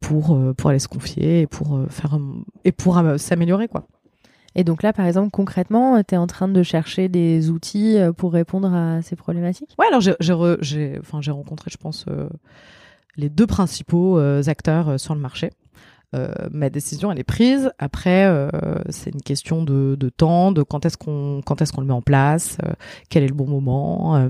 Pour, 0.00 0.38
pour 0.58 0.68
aller 0.68 0.80
se 0.80 0.88
confier 0.88 1.42
et 1.42 1.46
pour 1.46 1.80
faire 1.88 2.18
et 2.64 2.72
pour 2.72 3.00
s'améliorer 3.16 3.68
quoi. 3.68 3.86
Et 4.54 4.64
donc 4.64 4.82
là, 4.82 4.92
par 4.92 5.06
exemple, 5.06 5.30
concrètement, 5.30 6.02
tu 6.02 6.14
es 6.14 6.18
en 6.18 6.26
train 6.26 6.48
de 6.48 6.62
chercher 6.62 7.08
des 7.08 7.50
outils 7.50 7.98
euh, 7.98 8.12
pour 8.12 8.32
répondre 8.32 8.72
à 8.72 9.02
ces 9.02 9.16
problématiques? 9.16 9.74
Ouais, 9.78 9.86
alors 9.86 10.00
j'ai 10.00 10.98
enfin, 11.00 11.20
rencontré, 11.32 11.70
je 11.70 11.76
pense, 11.76 12.04
euh, 12.08 12.28
les 13.16 13.28
deux 13.28 13.46
principaux 13.46 14.18
euh, 14.18 14.42
acteurs 14.46 14.98
sur 15.00 15.14
le 15.14 15.20
marché. 15.20 15.50
ma 16.52 16.70
décision, 16.70 17.10
elle 17.10 17.18
est 17.18 17.24
prise. 17.24 17.72
Après, 17.78 18.24
c'est 18.88 19.10
une 19.10 19.22
question 19.22 19.64
de, 19.64 20.08
temps, 20.16 20.52
de 20.52 20.62
quand 20.62 20.86
est-ce 20.86 20.96
qu'on 20.96 21.40
quand 21.44 21.60
est-ce 21.60 21.72
qu'on 21.72 21.80
le 21.80 21.88
met 21.88 21.92
en 21.92 22.02
place, 22.02 22.58
quel 23.10 23.24
est 23.24 23.28
le 23.28 23.34
bon 23.34 23.48
moment, 23.48 24.28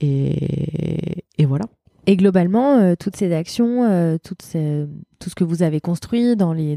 et 0.00 1.44
voilà. 1.46 1.66
Et 2.06 2.16
globalement, 2.16 2.78
euh, 2.78 2.94
toutes 2.98 3.14
ces 3.14 3.32
actions, 3.32 3.84
euh, 3.84 4.18
tout 4.18 4.34
ce 4.42 5.34
que 5.36 5.44
vous 5.44 5.62
avez 5.62 5.80
construit 5.80 6.34
dans 6.34 6.52
les, 6.52 6.76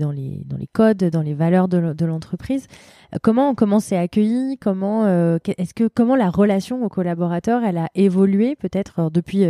codes, 0.72 1.04
dans 1.06 1.24
les 1.24 1.34
valeurs 1.34 1.68
de 1.68 2.06
l'entreprise, 2.06 2.68
euh, 3.14 3.18
comment 3.22 3.56
comment 3.56 3.80
c'est 3.80 3.98
accueilli? 3.98 4.58
Comment 4.60 5.08
est-ce 5.08 5.74
que 5.74 5.88
comment 5.88 6.16
la 6.16 6.30
relation 6.30 6.84
aux 6.86 6.90
collaborateurs 6.90 7.64
elle 7.64 7.78
a 7.78 7.90
évolué 7.96 8.56
peut-être? 8.56 9.10
Depuis, 9.10 9.46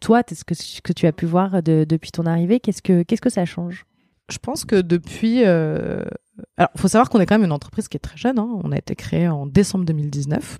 toi, 0.00 0.22
ce 0.26 0.44
que 0.44 0.54
que 0.82 0.92
tu 0.94 1.06
as 1.06 1.12
pu 1.12 1.26
voir 1.26 1.62
de, 1.62 1.84
depuis 1.86 2.12
ton 2.12 2.24
arrivée 2.24 2.58
Qu'est-ce 2.60 2.82
que 2.82 3.02
que 3.02 3.30
ça 3.30 3.44
change? 3.44 3.84
Je 4.30 4.38
pense 4.38 4.64
que 4.64 4.80
depuis 4.80 5.44
alors, 6.56 6.70
faut 6.76 6.88
savoir 6.88 7.10
qu'on 7.10 7.20
est 7.20 7.26
quand 7.26 7.34
même 7.34 7.44
une 7.44 7.52
entreprise 7.52 7.88
qui 7.88 7.98
est 7.98 8.00
très 8.00 8.16
jeune. 8.16 8.38
Hein. 8.38 8.48
On 8.64 8.72
a 8.72 8.78
été 8.78 8.94
créé 8.94 9.28
en 9.28 9.44
décembre 9.46 9.84
2019. 9.84 10.58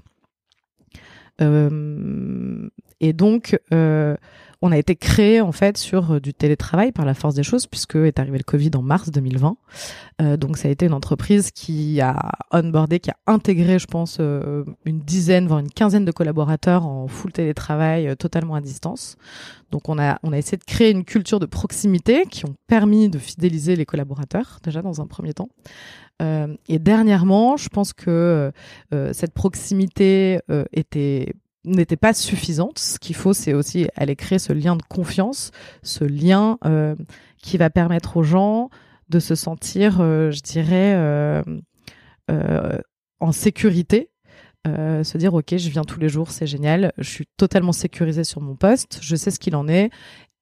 Euh, 1.40 2.68
et 3.00 3.12
donc, 3.12 3.58
euh, 3.72 4.16
on 4.62 4.72
a 4.72 4.78
été 4.78 4.94
créé 4.94 5.40
en 5.40 5.52
fait 5.52 5.78
sur 5.78 6.12
euh, 6.12 6.20
du 6.20 6.34
télétravail 6.34 6.92
par 6.92 7.04
la 7.04 7.14
force 7.14 7.34
des 7.34 7.42
choses 7.42 7.66
puisque 7.66 7.96
est 7.96 8.18
arrivé 8.18 8.38
le 8.38 8.44
Covid 8.44 8.70
en 8.74 8.82
mars 8.82 9.10
2020. 9.10 9.56
Euh, 10.20 10.36
donc 10.36 10.58
ça 10.58 10.68
a 10.68 10.70
été 10.70 10.86
une 10.86 10.92
entreprise 10.92 11.50
qui 11.50 12.00
a 12.00 12.32
onboardé, 12.52 13.00
qui 13.00 13.10
a 13.10 13.16
intégré, 13.26 13.78
je 13.78 13.86
pense, 13.86 14.18
euh, 14.20 14.64
une 14.84 15.00
dizaine 15.00 15.46
voire 15.46 15.60
une 15.60 15.70
quinzaine 15.70 16.04
de 16.04 16.12
collaborateurs 16.12 16.86
en 16.86 17.08
full 17.08 17.32
télétravail 17.32 18.14
totalement 18.16 18.54
à 18.54 18.60
distance. 18.60 19.16
Donc 19.70 19.88
on 19.88 19.98
a 19.98 20.18
on 20.22 20.32
a 20.32 20.38
essayé 20.38 20.58
de 20.58 20.64
créer 20.64 20.90
une 20.90 21.04
culture 21.04 21.40
de 21.40 21.46
proximité 21.46 22.24
qui 22.30 22.44
ont 22.44 22.54
permis 22.66 23.08
de 23.08 23.18
fidéliser 23.18 23.76
les 23.76 23.86
collaborateurs 23.86 24.58
déjà 24.62 24.82
dans 24.82 25.00
un 25.00 25.06
premier 25.06 25.32
temps. 25.32 25.48
et 26.68 26.78
dernièrement, 26.78 27.56
je 27.56 27.68
pense 27.70 27.92
que 27.94 28.52
cette 29.12 29.32
proximité 29.32 30.40
était 30.72 31.32
n'était 31.64 31.96
pas 31.96 32.14
suffisante. 32.14 32.78
Ce 32.78 32.98
qu'il 32.98 33.16
faut, 33.16 33.32
c'est 33.32 33.54
aussi 33.54 33.88
aller 33.96 34.16
créer 34.16 34.38
ce 34.38 34.52
lien 34.52 34.76
de 34.76 34.82
confiance, 34.82 35.50
ce 35.82 36.04
lien 36.04 36.58
euh, 36.64 36.94
qui 37.42 37.58
va 37.58 37.70
permettre 37.70 38.16
aux 38.16 38.22
gens 38.22 38.70
de 39.08 39.18
se 39.18 39.34
sentir, 39.34 39.98
euh, 40.00 40.30
je 40.30 40.40
dirais, 40.40 40.94
euh, 40.94 41.42
en 43.20 43.32
sécurité. 43.32 44.10
se 44.66 45.18
dire 45.18 45.34
ok 45.34 45.56
je 45.56 45.68
viens 45.68 45.84
tous 45.84 45.98
les 45.98 46.08
jours 46.08 46.30
c'est 46.30 46.46
génial 46.46 46.92
je 46.98 47.08
suis 47.08 47.26
totalement 47.36 47.72
sécurisée 47.72 48.24
sur 48.24 48.40
mon 48.40 48.54
poste 48.54 49.00
je 49.02 49.16
sais 49.16 49.30
ce 49.30 49.40
qu'il 49.40 49.56
en 49.56 49.66
est 49.66 49.90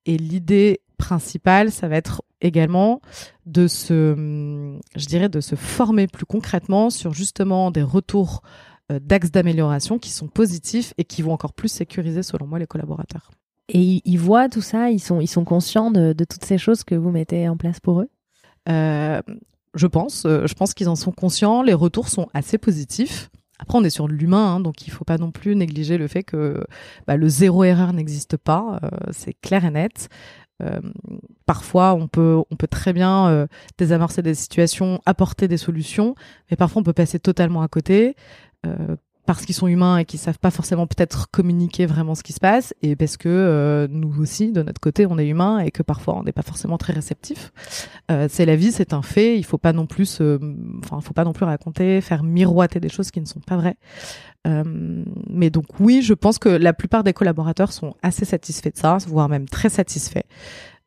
et 0.09 0.17
l'idée 0.17 0.81
principal, 0.99 1.71
ça 1.71 1.89
va 1.89 1.97
être 1.97 2.23
également 2.41 3.01
de 3.47 3.67
se, 3.67 4.15
je 4.97 5.07
dirais, 5.07 5.29
de 5.29 5.41
se 5.41 5.55
former 5.55 6.07
plus 6.07 6.27
concrètement 6.27 6.91
sur 6.91 7.15
justement 7.15 7.71
des 7.71 7.83
retours 7.83 8.43
d'axes 8.91 9.31
d'amélioration 9.31 9.99
qui 9.99 10.11
sont 10.11 10.29
positifs 10.29 10.95
et 10.99 11.05
qui 11.05 11.23
vont 11.23 11.33
encore 11.33 11.53
plus 11.53 11.69
sécuriser, 11.69 12.23
selon 12.23 12.47
moi, 12.47 12.59
les 12.59 12.67
collaborateurs. 12.67 13.31
Et 13.69 14.01
ils 14.05 14.19
voient 14.19 14.49
tout 14.49 14.63
ça, 14.63 14.91
ils 14.91 15.01
sont, 15.01 15.21
ils 15.21 15.27
sont 15.27 15.45
conscients 15.45 15.91
de, 15.91 16.15
toutes 16.15 16.45
ces 16.45 16.57
choses 16.59 16.85
que 16.85 16.95
vous 16.95 17.11
mettez 17.11 17.49
en 17.49 17.57
place 17.57 17.81
pour 17.81 18.01
eux? 18.01 18.09
Euh, 18.69 19.21
Je 19.75 19.87
pense, 19.87 20.25
euh, 20.25 20.47
je 20.47 20.55
pense 20.55 20.73
qu'ils 20.73 20.89
en 20.89 20.97
sont 20.97 21.13
conscients. 21.13 21.63
Les 21.63 21.75
retours 21.75 22.09
sont 22.09 22.29
assez 22.33 22.57
positifs. 22.57 23.29
Après, 23.59 23.77
on 23.77 23.85
est 23.85 23.91
sur 23.91 24.09
l'humain, 24.09 24.55
hein, 24.55 24.61
donc 24.61 24.87
il 24.87 24.91
faut 24.91 25.05
pas 25.05 25.19
non 25.19 25.33
plus 25.33 25.55
négliger 25.57 25.99
le 25.99 26.09
fait 26.09 26.23
que 26.23 26.65
bah, 27.07 27.17
le 27.17 27.29
zéro 27.29 27.65
erreur 27.65 27.93
n'existe 27.93 28.37
pas. 28.37 28.81
c'est 29.11 29.35
clair 29.35 29.65
et 29.65 29.71
net. 29.71 30.09
Euh, 30.63 30.81
parfois, 31.47 31.95
on 31.95 32.09
peut, 32.09 32.43
on 32.51 32.57
peut 32.57 32.67
très 32.67 32.93
bien 32.93 33.29
euh, 33.29 33.47
désamorcer 33.79 34.23
des 34.23 34.35
situations, 34.35 35.01
apporter 35.07 35.47
des 35.47 35.57
solutions, 35.57 36.15
mais 36.51 36.57
parfois 36.57 36.81
on 36.81 36.83
peut 36.83 36.93
passer 36.93 37.19
totalement 37.19 37.63
à 37.63 37.69
côté. 37.69 38.17
Euh, 38.67 38.97
parce 39.29 39.45
qu'ils 39.45 39.55
sont 39.55 39.67
humains 39.67 39.99
et 39.99 40.07
qu'ils 40.07 40.19
savent 40.19 40.39
pas 40.39 40.51
forcément 40.51 40.87
peut-être 40.87 41.31
communiquer 41.31 41.85
vraiment 41.85 42.15
ce 42.15 42.23
qui 42.23 42.33
se 42.33 42.41
passe 42.41 42.73
et 42.81 42.97
parce 42.97 43.19
que 43.19 43.29
euh, 43.29 43.87
nous 43.91 44.23
aussi 44.23 44.53
de 44.53 44.63
notre 44.63 44.81
côté 44.81 45.05
on 45.05 45.19
est 45.19 45.29
humains 45.29 45.59
et 45.59 45.71
que 45.71 45.83
parfois 45.83 46.17
on 46.17 46.23
n'est 46.23 46.33
pas 46.33 46.41
forcément 46.41 46.79
très 46.79 46.95
réceptif. 46.95 47.53
Euh, 48.11 48.27
c'est 48.31 48.47
la 48.47 48.57
vie, 48.57 48.73
c'est 48.73 48.95
un 48.95 49.03
fait. 49.03 49.37
Il 49.37 49.45
faut 49.45 49.59
pas 49.59 49.75
non 49.75 49.85
plus, 49.85 50.23
enfin 50.83 51.03
faut 51.03 51.13
pas 51.13 51.25
non 51.25 51.35
plus 51.35 51.45
raconter, 51.45 52.01
faire 52.01 52.23
miroiter 52.23 52.81
des 52.81 52.89
choses 52.89 53.11
qui 53.11 53.21
ne 53.21 53.27
sont 53.27 53.41
pas 53.41 53.59
vraies. 53.59 53.77
Euh, 54.47 54.65
mais 55.29 55.51
donc 55.51 55.67
oui, 55.79 56.01
je 56.01 56.15
pense 56.15 56.39
que 56.39 56.49
la 56.49 56.73
plupart 56.73 57.05
des 57.05 57.13
collaborateurs 57.13 57.73
sont 57.73 57.97
assez 58.03 58.25
satisfaits 58.25 58.71
de 58.71 58.79
ça, 58.79 58.97
voire 59.09 59.29
même 59.29 59.47
très 59.47 59.69
satisfaits. 59.69 60.25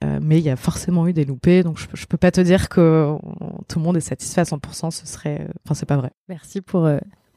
Euh, 0.04 0.20
mais 0.20 0.40
il 0.40 0.44
y 0.44 0.50
a 0.50 0.56
forcément 0.56 1.08
eu 1.08 1.14
des 1.14 1.26
loupés, 1.26 1.62
donc 1.62 1.78
je, 1.78 1.86
je 1.94 2.08
peux 2.08 2.18
pas 2.18 2.32
te 2.32 2.42
dire 2.42 2.70
que 2.70 3.16
tout 3.68 3.78
le 3.78 3.86
monde 3.86 3.98
est 3.98 4.02
satisfait 4.02 4.42
à 4.42 4.46
100%. 4.46 4.90
Ce 4.90 5.06
serait, 5.06 5.48
enfin, 5.64 5.76
c'est 5.76 5.86
pas 5.86 5.98
vrai. 5.98 6.10
Merci 6.28 6.62
pour 6.62 6.90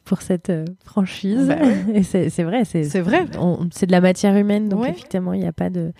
pour 0.05 0.23
cette 0.23 0.51
euh, 0.51 0.65
franchise. 0.85 1.49
Bah 1.49 1.57
c'est 2.03 2.43
vrai, 2.43 2.65
c'est 2.65 3.01
vrai. 3.01 3.27
C'est 3.73 3.87
de 3.87 3.93
la 3.93 4.01
matière 4.01 4.37
humaine, 4.37 4.69
donc 4.69 4.87
effectivement, 4.87 5.33
il 5.33 5.41
n'y 5.41 5.47
a 5.47 5.53
pas 5.53 5.71
de 5.71 5.93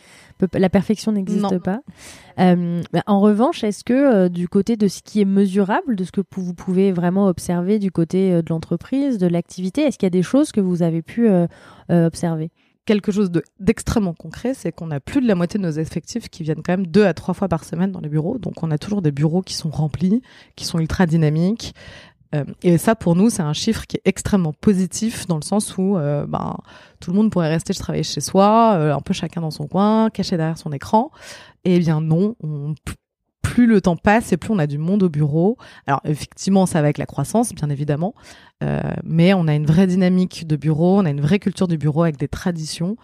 la 0.53 0.69
perfection 0.69 1.13
n'existe 1.13 1.59
pas. 1.59 1.81
Euh, 2.39 2.83
en 3.07 3.21
revanche, 3.21 3.65
est-ce 3.65 3.83
que 3.83 3.95
euh, 3.95 4.29
du 4.29 4.49
côté 4.49 4.77
de 4.77 4.89
ce 4.89 5.01
qui 5.01 5.21
est 5.21 5.25
mesurable, 5.25 5.97
de 5.97 6.05
ce 6.05 6.13
que 6.13 6.21
vous 6.37 6.55
pouvez 6.55 6.93
vraiment 6.93 7.29
observer 7.29 7.79
du 7.79 7.91
côté 7.91 8.43
de 8.43 8.49
l'entreprise, 8.51 9.17
de 9.17 9.27
l'activité, 9.27 9.83
est-ce 9.83 9.97
qu'il 9.97 10.07
y 10.07 10.09
a 10.09 10.11
des 10.11 10.23
choses 10.23 10.53
que 10.53 10.61
vous 10.61 10.83
avez 10.83 11.03
pu 11.03 11.29
observer? 11.89 12.51
Quelque 12.87 13.13
chose 13.13 13.31
d'extrêmement 13.61 14.13
concret, 14.13 14.53
c'est 14.53 14.71
qu'on 14.71 14.91
a 14.91 15.01
plus 15.01 15.23
de 15.23 15.27
la 15.27 15.35
moitié 15.35 15.59
de 15.59 15.65
nos 15.65 15.71
effectifs 15.71 16.29
qui 16.29 16.43
viennent 16.43 16.63
quand 16.63 16.73
même 16.73 16.87
deux 16.87 17.07
à 17.07 17.15
trois 17.15 17.33
fois 17.33 17.49
par 17.49 17.65
semaine 17.65 17.91
dans 17.91 18.01
les 18.01 18.11
bureaux. 18.11 18.37
Donc 18.37 18.63
on 18.63 18.71
a 18.71 18.77
toujours 18.77 19.01
des 19.01 19.13
bureaux 19.13 19.41
qui 19.41 19.55
sont 19.55 19.71
remplis, 19.71 20.21
qui 20.55 20.67
sont 20.67 20.79
ultra 20.79 21.07
dynamiques, 21.07 21.75
et 22.63 22.79
ça, 22.79 22.95
pour 22.95 23.17
nous, 23.17 23.31
c'est 23.31 23.43
un 23.43 23.53
chiffre 23.53 23.87
qui 23.87 23.97
est 23.97 24.03
extrêmement 24.05 24.53
positif 24.53 25.27
dans 25.27 25.37
le 25.37 25.43
sens 25.43 25.77
où 25.77 25.97
euh, 25.97 26.27
ben, 26.27 26.57
tout 27.01 27.11
le 27.11 27.17
monde 27.17 27.31
pourrait 27.31 27.49
rester 27.49 27.75
travailler 27.75 28.03
chez 28.03 28.21
soi, 28.21 28.75
euh, 28.77 28.95
un 28.95 29.01
peu 29.01 29.13
chacun 29.13 29.41
dans 29.41 29.51
son 29.51 29.67
coin, 29.67 30.11
caché 30.11 30.37
derrière 30.37 30.59
son 30.59 30.73
écran. 30.73 31.11
Eh 31.65 31.79
bien 31.79 32.01
non, 32.01 32.35
plus 33.43 33.67
le 33.67 33.81
temps 33.81 33.97
passe 33.97 34.33
et 34.33 34.37
plus 34.37 34.53
on 34.53 34.59
a 34.59 34.67
du 34.67 34.79
monde 34.79 35.03
au 35.03 35.09
bureau. 35.09 35.57
Alors 35.87 36.01
effectivement, 36.05 36.67
ça 36.67 36.81
va 36.81 36.87
avec 36.87 36.99
la 36.99 37.07
croissance, 37.07 37.55
bien 37.55 37.71
évidemment, 37.71 38.15
mais 39.03 39.35
on 39.35 39.47
a 39.49 39.55
une 39.55 39.67
vraie 39.67 39.87
dynamique 39.87 40.47
de 40.47 40.57
bureau, 40.57 40.99
on 40.99 41.05
a 41.05 41.11
une 41.11 41.21
vraie 41.21 41.39
culture 41.39 41.69
du 41.69 41.79
bureau 41.79 42.03
avec 42.03 42.19
des 42.19 42.29
traditions 42.29 42.97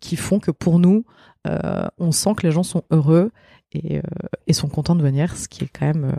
qui 0.00 0.16
font 0.16 0.38
que 0.38 0.50
pour 0.50 0.78
nous, 0.78 1.04
on 1.46 2.12
sent 2.12 2.34
que 2.36 2.46
les 2.46 2.52
gens 2.52 2.62
sont 2.62 2.84
heureux 2.90 3.32
et, 3.72 4.00
et, 4.46 4.52
sont 4.54 4.68
contents 4.68 4.96
de 4.96 5.02
venir, 5.02 5.36
ce 5.36 5.46
qui 5.46 5.64
est 5.64 5.68
quand 5.68 5.86
même 5.86 6.14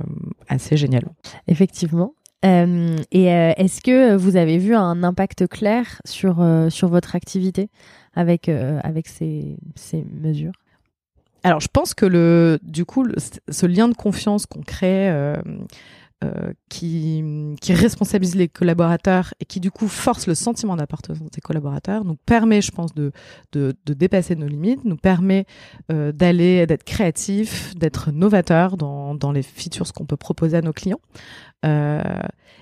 assez 0.47 0.77
génial. 0.77 1.05
Effectivement. 1.47 2.13
Euh, 2.43 2.97
et 3.11 3.31
euh, 3.31 3.53
est-ce 3.57 3.81
que 3.81 4.15
vous 4.15 4.35
avez 4.35 4.57
vu 4.57 4.75
un 4.75 5.03
impact 5.03 5.47
clair 5.47 6.01
sur, 6.05 6.41
euh, 6.41 6.69
sur 6.69 6.87
votre 6.87 7.15
activité 7.15 7.69
avec, 8.15 8.49
avec 8.49 9.07
ces, 9.07 9.57
ces 9.75 10.03
mesures? 10.11 10.53
Alors, 11.43 11.59
je 11.59 11.69
pense 11.71 11.93
que 11.93 12.05
le, 12.05 12.59
du 12.61 12.85
coup, 12.85 13.07
ce 13.49 13.65
lien 13.65 13.87
de 13.87 13.95
confiance 13.95 14.45
qu'on 14.45 14.61
crée, 14.61 15.11
euh, 16.23 16.53
qui, 16.69 17.23
qui 17.61 17.73
responsabilise 17.73 18.35
les 18.35 18.47
collaborateurs 18.47 19.33
et 19.39 19.45
qui 19.45 19.59
du 19.59 19.71
coup 19.71 19.87
force 19.87 20.27
le 20.27 20.35
sentiment 20.35 20.75
d'appartenance 20.75 21.31
des 21.31 21.41
collaborateurs, 21.41 22.05
nous 22.05 22.15
permet, 22.15 22.61
je 22.61 22.71
pense, 22.71 22.93
de, 22.93 23.11
de, 23.53 23.73
de 23.85 23.93
dépasser 23.93 24.35
nos 24.35 24.47
limites, 24.47 24.85
nous 24.85 24.97
permet 24.97 25.45
euh, 25.91 26.11
d'aller, 26.11 26.67
d'être 26.67 26.83
créatif, 26.83 27.75
d'être 27.75 28.11
novateur 28.11 28.77
dans, 28.77 29.15
dans 29.15 29.31
les 29.31 29.41
features 29.41 29.91
qu'on 29.93 30.05
peut 30.05 30.17
proposer 30.17 30.57
à 30.57 30.61
nos 30.61 30.73
clients. 30.73 31.01
Euh, 31.65 32.01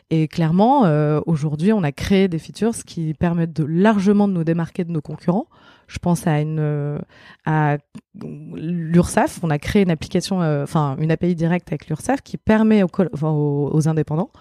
et 0.09 0.27
clairement, 0.27 0.85
euh, 0.85 1.21
aujourd'hui, 1.25 1.71
on 1.73 1.83
a 1.83 1.91
créé 1.91 2.27
des 2.27 2.39
features 2.39 2.75
qui 2.85 3.13
permettent 3.13 3.53
de 3.53 3.63
largement 3.63 4.27
de 4.27 4.33
nous 4.33 4.43
démarquer 4.43 4.83
de 4.83 4.91
nos 4.91 5.01
concurrents. 5.01 5.47
Je 5.89 5.97
pense 5.99 6.27
à 6.27 6.35
euh, 6.37 6.99
à 7.45 7.77
l'URSSAF. 8.23 9.39
On 9.43 9.49
a 9.49 9.57
créé 9.57 9.81
une 9.83 9.91
application, 9.91 10.41
euh, 10.41 10.63
enfin 10.63 10.95
une 10.99 11.11
API 11.11 11.35
directe 11.35 11.69
avec 11.69 11.87
l'URSSAF 11.87 12.21
qui 12.21 12.37
permet 12.37 12.83
aux, 12.83 13.87
indépendants 13.87 14.31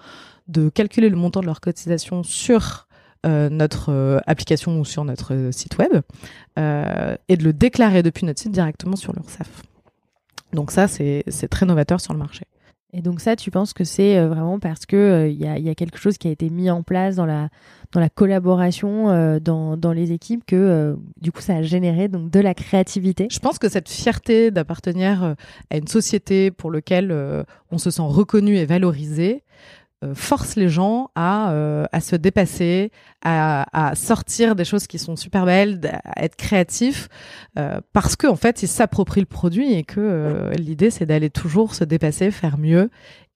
de 0.47 0.69
calculer 0.69 1.09
le 1.09 1.17
montant 1.17 1.41
de 1.41 1.47
leur 1.47 1.59
cotisation 1.59 2.23
sur 2.23 2.87
notre 3.25 4.21
application 4.27 4.79
ou 4.79 4.85
sur 4.85 5.03
notre 5.03 5.49
site 5.51 5.77
web 5.77 5.91
et 6.55 7.37
de 7.37 7.43
le 7.43 7.51
déclarer 7.51 8.01
depuis 8.01 8.25
notre 8.25 8.39
site 8.39 8.53
directement 8.53 8.95
sur 8.95 9.11
l'URSSAF. 9.11 9.63
Donc 10.53 10.71
ça, 10.71 10.87
c'est 10.87 11.47
très 11.49 11.65
novateur 11.65 11.99
sur 11.99 12.13
le 12.13 12.19
marché. 12.19 12.45
Et 12.91 13.01
donc 13.01 13.19
ça, 13.19 13.35
tu 13.35 13.51
penses 13.51 13.73
que 13.73 13.83
c'est 13.83 14.17
euh, 14.17 14.27
vraiment 14.27 14.59
parce 14.59 14.85
que 14.87 14.95
euh, 14.95 15.27
il 15.27 15.39
y, 15.39 15.45
a, 15.45 15.59
y, 15.59 15.69
a, 15.69 15.75
quelque 15.75 15.99
chose 15.99 16.17
qui 16.17 16.27
a 16.27 16.31
été 16.31 16.49
mis 16.49 16.71
en 16.71 16.81
place 16.81 17.15
dans 17.15 17.25
la 17.25 17.49
dans 17.91 17.99
la 17.99 18.09
collaboration 18.09 19.09
euh, 19.09 19.39
dans, 19.39 19.77
dans 19.77 19.91
les 19.91 20.11
équipes 20.11 20.43
que 20.45 20.95
du 21.21 21.31
coup 21.31 21.41
ça 21.41 21.55
a 21.55 21.61
généré 21.61 22.07
donc 22.07 22.31
de 22.31 22.39
la 22.39 22.53
créativité? 22.53 23.27
Je 23.31 23.39
pense 23.39 23.59
que 23.59 23.69
cette 23.69 23.89
fierté 23.89 24.51
d'appartenir 24.51 25.35
à 25.69 25.77
une 25.77 25.87
société 25.87 26.51
pour 26.51 26.71
laquelle 26.71 27.45
on 27.71 27.77
se 27.77 27.91
sent 27.91 28.03
reconnu 28.05 28.57
et 28.57 28.65
valorisé, 28.65 29.43
euh, 29.43 29.43
force 30.13 30.55
les 30.55 30.69
gens 30.69 31.09
à, 31.15 31.51
euh, 31.51 31.85
à 31.91 31.99
se 31.99 32.15
dépasser, 32.15 32.91
à, 33.21 33.89
à, 33.89 33.95
sortir 33.95 34.55
des 34.55 34.63
choses 34.63 34.87
qui 34.87 34.97
sont 34.97 35.15
super 35.15 35.45
belles, 35.45 35.79
à 36.05 36.23
être 36.23 36.37
créatifs, 36.37 37.09
euh, 37.57 37.81
parce 37.91 38.15
qu'en 38.15 38.31
en 38.31 38.35
fait, 38.35 38.63
ils 38.63 38.67
s'approprient 38.67 39.19
le 39.19 39.25
produit 39.25 39.73
et 39.73 39.83
que 39.83 40.51
l'idée, 40.57 40.89
c'est 40.89 41.05
d'aller 41.05 41.29
toujours 41.29 41.75
se 41.75 41.83
dépasser, 41.83 42.31
faire 42.31 42.57
mieux 42.57 42.89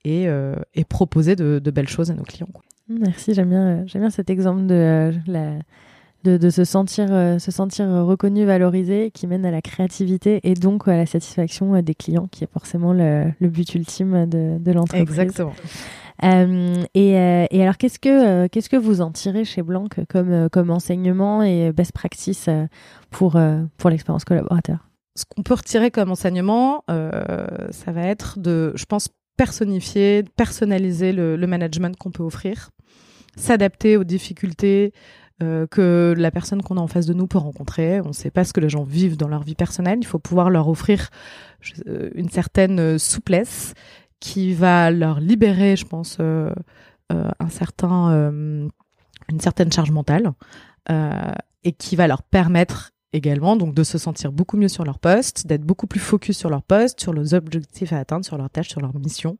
et, 0.06 0.28
et 0.74 0.86
proposer 0.86 1.36
de, 1.36 1.60
de, 1.60 1.72
belles 1.72 1.90
choses 1.90 2.12
à 2.12 2.14
nos 2.14 2.24
clients. 2.24 2.48
Merci, 2.88 3.34
j'aime 3.34 3.50
bien, 3.50 3.84
j'aime 3.86 4.02
bien 4.04 4.10
cet 4.10 4.30
exemple 4.30 4.66
de 4.66 5.14
la 5.28 5.54
de, 6.24 6.38
de, 6.38 6.50
se 6.50 6.64
sentir 6.64 7.10
se 7.10 7.52
sentir 7.52 7.86
reconnu, 7.90 8.46
valorisé, 8.46 9.12
qui 9.12 9.28
mène 9.28 9.46
à 9.46 9.52
la 9.52 9.62
créativité 9.62 10.40
et 10.44 10.54
donc 10.54 10.88
à 10.88 10.96
la 10.96 11.06
satisfaction 11.06 11.82
des 11.82 11.96
clients, 11.96 12.28
qui 12.32 12.46
est 12.46 12.52
forcément 12.52 12.94
le, 12.94 13.26
le 13.40 13.50
but 13.50 13.76
ultime 13.76 14.26
de, 14.26 14.58
de 14.58 14.72
l'entreprise. 14.72 15.02
Exactement. 15.02 15.54
Euh, 16.24 16.84
et, 16.94 17.18
euh, 17.20 17.46
et, 17.52 17.62
alors, 17.62 17.78
qu'est-ce 17.78 18.00
que, 18.00 18.44
euh, 18.44 18.48
qu'est-ce 18.50 18.70
que 18.70 18.78
vous 18.78 19.02
en 19.02 19.12
tirez 19.12 19.46
chez 19.46 19.62
Blanc 19.62 19.88
comme, 20.10 20.50
comme 20.50 20.70
enseignement 20.70 21.44
et 21.44 21.72
best 21.72 21.92
practice 21.92 22.50
pour, 23.10 23.40
pour 23.78 23.90
l'expérience 23.90 24.26
collaborateur? 24.26 24.90
Ce 25.16 25.26
qu'on 25.26 25.44
peut 25.44 25.54
retirer 25.54 25.92
comme 25.92 26.12
enseignement, 26.12 26.84
ça 26.88 27.92
va 27.92 28.02
être 28.02 28.40
de, 28.40 28.72
je 28.76 28.86
pense, 28.86 29.10
personnifier, 29.38 30.24
personnaliser 30.36 31.12
le 31.12 31.48
management 31.48 31.98
qu'on 31.98 32.12
peut 32.12 32.24
offrir, 32.24 32.72
s'adapter 33.36 33.98
aux 33.98 34.04
difficultés, 34.04 34.94
que 35.40 36.14
la 36.18 36.32
personne 36.32 36.62
qu'on 36.62 36.78
a 36.78 36.80
en 36.80 36.88
face 36.88 37.06
de 37.06 37.14
nous 37.14 37.28
peut 37.28 37.38
rencontrer. 37.38 38.00
On 38.02 38.08
ne 38.08 38.14
sait 38.14 38.32
pas 38.32 38.44
ce 38.44 38.54
que 38.54 38.62
les 38.62 38.70
gens 38.70 38.84
vivent 38.84 39.18
dans 39.18 39.28
leur 39.28 39.44
vie 39.44 39.56
personnelle. 39.56 40.00
Il 40.02 40.08
faut 40.08 40.20
pouvoir 40.20 40.50
leur 40.50 40.68
offrir 40.70 41.10
une 42.16 42.30
certaine 42.30 42.98
souplesse 42.98 43.74
qui 44.24 44.54
va 44.54 44.90
leur 44.90 45.20
libérer, 45.20 45.76
je 45.76 45.86
pense, 45.86 46.16
euh, 46.22 46.50
euh, 47.12 47.30
euh, 47.84 48.68
une 49.30 49.40
certaine 49.42 49.70
charge 49.70 49.92
mentale 49.92 50.32
et 51.66 51.74
qui 51.74 51.98
va 51.98 52.08
leur 52.08 52.24
permettre 52.24 52.92
également 53.12 53.58
donc 53.58 53.74
de 53.74 53.84
se 53.84 53.98
sentir 53.98 54.32
beaucoup 54.32 54.56
mieux 54.56 54.70
sur 54.70 54.86
leur 54.86 54.98
poste, 55.00 55.46
d'être 55.46 55.64
beaucoup 55.64 55.88
plus 55.88 56.00
focus 56.00 56.38
sur 56.38 56.50
leur 56.50 56.64
poste, 56.64 57.02
sur 57.02 57.12
leurs 57.12 57.34
objectifs 57.34 57.92
à 57.92 58.00
atteindre, 58.00 58.26
sur 58.26 58.38
leurs 58.38 58.50
tâches, 58.50 58.70
sur 58.70 58.80
leur 58.80 58.96
mission. 58.96 59.38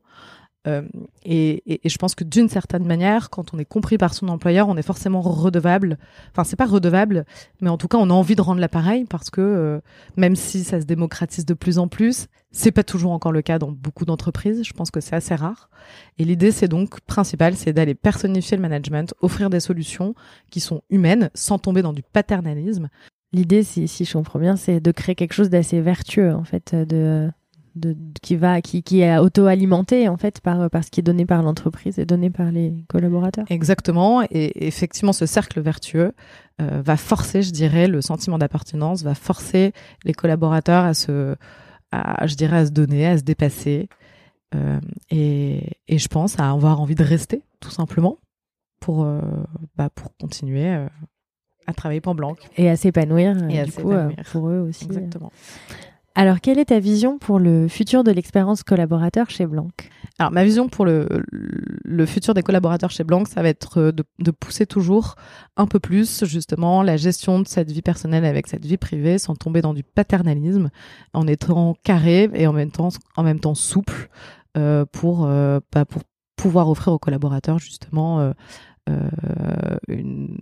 Euh, 0.66 0.82
et, 1.24 1.62
je 1.84 1.98
pense 1.98 2.14
que 2.14 2.24
d'une 2.24 2.48
certaine 2.48 2.86
manière, 2.86 3.30
quand 3.30 3.52
on 3.52 3.58
est 3.58 3.64
compris 3.64 3.98
par 3.98 4.14
son 4.14 4.28
employeur, 4.28 4.68
on 4.68 4.76
est 4.76 4.82
forcément 4.82 5.20
redevable. 5.20 5.98
Enfin, 6.30 6.44
c'est 6.44 6.56
pas 6.56 6.66
redevable, 6.66 7.24
mais 7.60 7.68
en 7.68 7.76
tout 7.76 7.88
cas, 7.88 7.98
on 7.98 8.10
a 8.10 8.12
envie 8.14 8.36
de 8.36 8.40
rendre 8.40 8.60
l'appareil 8.60 9.04
parce 9.04 9.30
que 9.30 9.40
euh, 9.40 9.80
même 10.16 10.36
si 10.36 10.64
ça 10.64 10.80
se 10.80 10.86
démocratise 10.86 11.44
de 11.44 11.54
plus 11.54 11.78
en 11.78 11.88
plus, 11.88 12.26
c'est 12.50 12.72
pas 12.72 12.84
toujours 12.84 13.12
encore 13.12 13.32
le 13.32 13.42
cas 13.42 13.58
dans 13.58 13.72
beaucoup 13.72 14.04
d'entreprises. 14.04 14.62
Je 14.64 14.72
pense 14.72 14.90
que 14.90 15.00
c'est 15.00 15.16
assez 15.16 15.34
rare. 15.34 15.68
Et 16.18 16.24
l'idée, 16.24 16.52
c'est 16.52 16.68
donc 16.68 17.00
principale, 17.02 17.56
c'est 17.56 17.72
d'aller 17.72 17.94
personnifier 17.94 18.56
le 18.56 18.62
management, 18.62 19.12
offrir 19.20 19.50
des 19.50 19.60
solutions 19.60 20.14
qui 20.50 20.60
sont 20.60 20.82
humaines, 20.88 21.30
sans 21.34 21.58
tomber 21.58 21.82
dans 21.82 21.92
du 21.92 22.02
paternalisme, 22.02 22.88
L'idée, 23.34 23.64
si, 23.64 23.88
si 23.88 24.04
je 24.04 24.12
comprends 24.12 24.38
bien, 24.38 24.54
c'est 24.54 24.78
de 24.78 24.92
créer 24.92 25.16
quelque 25.16 25.32
chose 25.32 25.50
d'assez 25.50 25.80
vertueux, 25.80 26.32
en 26.32 26.44
fait, 26.44 26.72
de, 26.72 27.28
de, 27.74 27.96
qui 28.22 28.36
va, 28.36 28.60
qui, 28.60 28.82
qui 28.82 29.00
est 29.00 29.18
auto-alimenté, 29.18 30.08
en 30.08 30.16
fait, 30.16 30.40
par, 30.40 30.70
par 30.70 30.84
ce 30.84 30.90
qui 30.90 31.00
est 31.00 31.02
donné 31.02 31.26
par 31.26 31.42
l'entreprise 31.42 31.98
et 31.98 32.06
donné 32.06 32.30
par 32.30 32.50
les 32.50 32.72
collaborateurs. 32.88 33.44
Exactement. 33.48 34.22
Et 34.30 34.66
effectivement, 34.66 35.12
ce 35.12 35.26
cercle 35.26 35.60
vertueux 35.60 36.12
euh, 36.60 36.82
va 36.84 36.96
forcer, 36.96 37.42
je 37.42 37.50
dirais, 37.50 37.88
le 37.88 38.00
sentiment 38.00 38.38
d'appartenance, 38.38 39.02
va 39.02 39.14
forcer 39.14 39.72
les 40.04 40.12
collaborateurs 40.12 40.84
à 40.84 40.94
se, 40.94 41.34
à, 41.90 42.26
je 42.26 42.34
dirais, 42.34 42.58
à 42.58 42.66
se 42.66 42.70
donner, 42.70 43.06
à 43.06 43.18
se 43.18 43.22
dépasser. 43.22 43.88
Euh, 44.54 44.78
et, 45.10 45.72
et, 45.88 45.98
je 45.98 46.08
pense 46.08 46.38
à 46.38 46.50
avoir 46.50 46.80
envie 46.80 46.94
de 46.94 47.02
rester, 47.02 47.42
tout 47.60 47.70
simplement, 47.70 48.18
pour, 48.80 49.04
euh, 49.04 49.20
bah, 49.76 49.90
pour 49.90 50.16
continuer 50.16 50.68
euh, 50.68 50.86
à 51.66 51.72
travailler 51.72 52.00
pour 52.00 52.14
Blanc. 52.14 52.36
Et 52.56 52.68
à 52.68 52.76
s'épanouir, 52.76 53.34
du 53.34 53.72
coup, 53.72 53.92
pour 54.30 54.48
eux 54.48 54.60
aussi. 54.60 54.84
Exactement. 54.84 55.32
Alors, 56.16 56.40
quelle 56.40 56.60
est 56.60 56.66
ta 56.66 56.78
vision 56.78 57.18
pour 57.18 57.40
le 57.40 57.66
futur 57.66 58.04
de 58.04 58.12
l'expérience 58.12 58.62
collaborateur 58.62 59.30
chez 59.30 59.46
Blanc? 59.46 59.68
Alors, 60.18 60.30
ma 60.30 60.44
vision 60.44 60.68
pour 60.68 60.84
le, 60.84 61.06
futur 62.06 62.34
des 62.34 62.42
collaborateurs 62.42 62.90
chez 62.90 63.02
Blanc, 63.02 63.24
ça 63.24 63.42
va 63.42 63.48
être 63.48 63.90
de, 63.90 64.04
de, 64.20 64.30
pousser 64.30 64.64
toujours 64.64 65.16
un 65.56 65.66
peu 65.66 65.80
plus, 65.80 66.24
justement, 66.24 66.84
la 66.84 66.96
gestion 66.96 67.40
de 67.40 67.48
cette 67.48 67.72
vie 67.72 67.82
personnelle 67.82 68.24
avec 68.24 68.46
cette 68.46 68.64
vie 68.64 68.76
privée, 68.76 69.18
sans 69.18 69.34
tomber 69.34 69.60
dans 69.60 69.74
du 69.74 69.82
paternalisme, 69.82 70.70
en 71.14 71.26
étant 71.26 71.74
carré 71.82 72.30
et 72.32 72.46
en 72.46 72.52
même 72.52 72.70
temps, 72.70 73.54
souple 73.54 74.08
euh, 74.56 74.84
pour, 74.92 75.26
euh, 75.26 75.58
bah, 75.72 75.84
pour 75.84 76.02
pouvoir 76.36 76.68
offrir 76.68 76.92
aux 76.92 76.98
collaborateurs, 76.98 77.58
justement, 77.58 78.20
euh, 78.20 78.32
euh 78.90 79.08
une, 79.88 80.36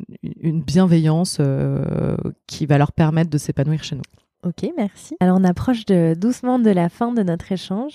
bienveillance 0.62 1.38
euh, 1.40 2.16
qui 2.46 2.66
va 2.66 2.78
leur 2.78 2.92
permettre 2.92 3.30
de 3.30 3.38
s'épanouir 3.38 3.84
chez 3.84 3.96
nous. 3.96 4.02
Ok, 4.44 4.68
merci. 4.76 5.16
Alors 5.20 5.38
on 5.40 5.44
approche 5.44 5.84
de, 5.84 6.14
doucement 6.14 6.58
de 6.58 6.70
la 6.70 6.88
fin 6.88 7.12
de 7.12 7.22
notre 7.22 7.52
échange. 7.52 7.94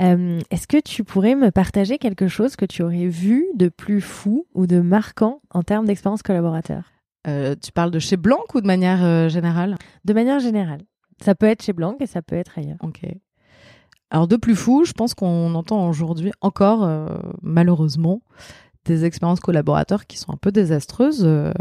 Euh, 0.00 0.40
Est-ce 0.50 0.66
que 0.66 0.80
tu 0.80 1.04
pourrais 1.04 1.34
me 1.34 1.50
partager 1.50 1.98
quelque 1.98 2.28
chose 2.28 2.56
que 2.56 2.64
tu 2.64 2.82
aurais 2.82 3.06
vu 3.06 3.46
de 3.54 3.68
plus 3.68 4.00
fou 4.00 4.46
ou 4.54 4.66
de 4.66 4.80
marquant 4.80 5.40
en 5.50 5.62
termes 5.62 5.84
d'expérience 5.84 6.22
collaborateur? 6.22 6.84
Euh, 7.26 7.54
Tu 7.60 7.72
parles 7.72 7.90
de 7.90 7.98
chez 7.98 8.16
Blanc 8.16 8.40
ou 8.54 8.62
de 8.62 8.66
manière 8.66 9.04
euh, 9.04 9.28
générale? 9.28 9.76
De 10.06 10.14
manière 10.14 10.40
générale. 10.40 10.80
Ça 11.22 11.34
peut 11.34 11.46
être 11.46 11.62
chez 11.62 11.74
Blanc 11.74 11.96
et 12.00 12.06
ça 12.06 12.22
peut 12.22 12.36
être 12.36 12.58
ailleurs. 12.58 12.78
Ok. 12.82 13.02
Alors 14.10 14.28
de 14.28 14.36
plus 14.36 14.56
fou, 14.56 14.84
je 14.84 14.92
pense 14.92 15.14
qu'on 15.14 15.54
entend 15.54 15.88
aujourd'hui 15.88 16.32
encore, 16.42 16.86
malheureusement, 17.40 18.20
des 18.84 19.04
expériences 19.04 19.40
collaborateurs 19.40 20.06
qui 20.06 20.18
sont 20.18 20.32
un 20.32 20.36
peu 20.36 20.50
désastreuses. 20.50 21.22
Euh, 21.24 21.52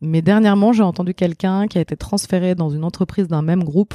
mais 0.00 0.22
dernièrement, 0.22 0.72
j'ai 0.72 0.82
entendu 0.82 1.14
quelqu'un 1.14 1.66
qui 1.66 1.78
a 1.78 1.80
été 1.80 1.96
transféré 1.96 2.54
dans 2.54 2.70
une 2.70 2.84
entreprise 2.84 3.28
d'un 3.28 3.42
même 3.42 3.64
groupe 3.64 3.94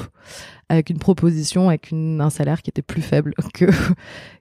avec 0.69 0.89
une 0.89 0.97
proposition, 0.97 1.69
avec 1.69 1.91
une, 1.91 2.19
un 2.19 2.29
salaire 2.29 2.61
qui 2.61 2.69
était 2.69 2.81
plus 2.81 3.01
faible 3.01 3.33
que, 3.53 3.65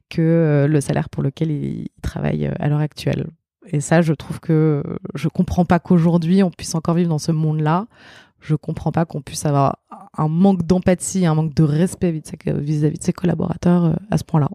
que 0.08 0.22
euh, 0.22 0.66
le 0.66 0.80
salaire 0.80 1.08
pour 1.10 1.22
lequel 1.22 1.50
il 1.50 1.88
travaille 2.02 2.46
euh, 2.46 2.54
à 2.58 2.68
l'heure 2.68 2.80
actuelle. 2.80 3.26
Et 3.66 3.80
ça, 3.80 4.02
je 4.02 4.12
trouve 4.12 4.40
que 4.40 4.82
je 5.14 5.28
comprends 5.28 5.64
pas 5.64 5.78
qu'aujourd'hui 5.78 6.42
on 6.42 6.50
puisse 6.50 6.74
encore 6.74 6.94
vivre 6.94 7.10
dans 7.10 7.18
ce 7.18 7.30
monde-là. 7.30 7.86
Je 8.40 8.56
comprends 8.56 8.90
pas 8.90 9.04
qu'on 9.04 9.22
puisse 9.22 9.46
avoir 9.46 9.78
un 10.18 10.26
manque 10.26 10.64
d'empathie, 10.64 11.26
un 11.26 11.36
manque 11.36 11.54
de 11.54 11.62
respect 11.62 12.10
vis-à-vis 12.10 12.98
de 12.98 13.04
ses 13.04 13.12
collaborateurs 13.12 13.96
à 14.10 14.18
ce 14.18 14.24
point-là. 14.24 14.48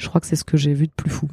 Je 0.00 0.08
crois 0.08 0.20
que 0.20 0.26
c'est 0.26 0.36
ce 0.36 0.44
que 0.44 0.56
j'ai 0.56 0.72
vu 0.72 0.86
de 0.86 0.92
plus 0.92 1.10
fou. 1.10 1.28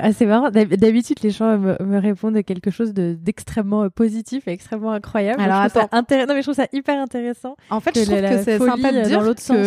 ah, 0.00 0.12
c'est 0.12 0.26
marrant. 0.26 0.50
D'habitude, 0.50 1.20
les 1.22 1.30
gens 1.30 1.56
me, 1.56 1.98
répondent 1.98 2.42
quelque 2.44 2.70
chose 2.70 2.92
d'extrêmement 2.92 3.88
positif 3.88 4.46
et 4.46 4.52
extrêmement 4.52 4.92
incroyable. 4.92 5.40
Alors, 5.40 5.64
je 5.64 5.68
trouve 5.70 5.88
ça 5.90 6.26
non, 6.26 6.34
mais 6.34 6.36
je 6.36 6.42
trouve 6.42 6.54
ça 6.54 6.66
hyper 6.72 7.00
intéressant. 7.00 7.56
En 7.70 7.80
fait, 7.80 7.98
je 7.98 8.04
trouve 8.04 8.20
que 8.20 8.42
c'est 8.42 8.58
sympa 8.58 8.92
de 8.92 8.98
euh, 8.98 9.02
dire 9.02 9.18
dans 9.18 9.24
l'autre 9.24 9.40
sens. 9.40 9.66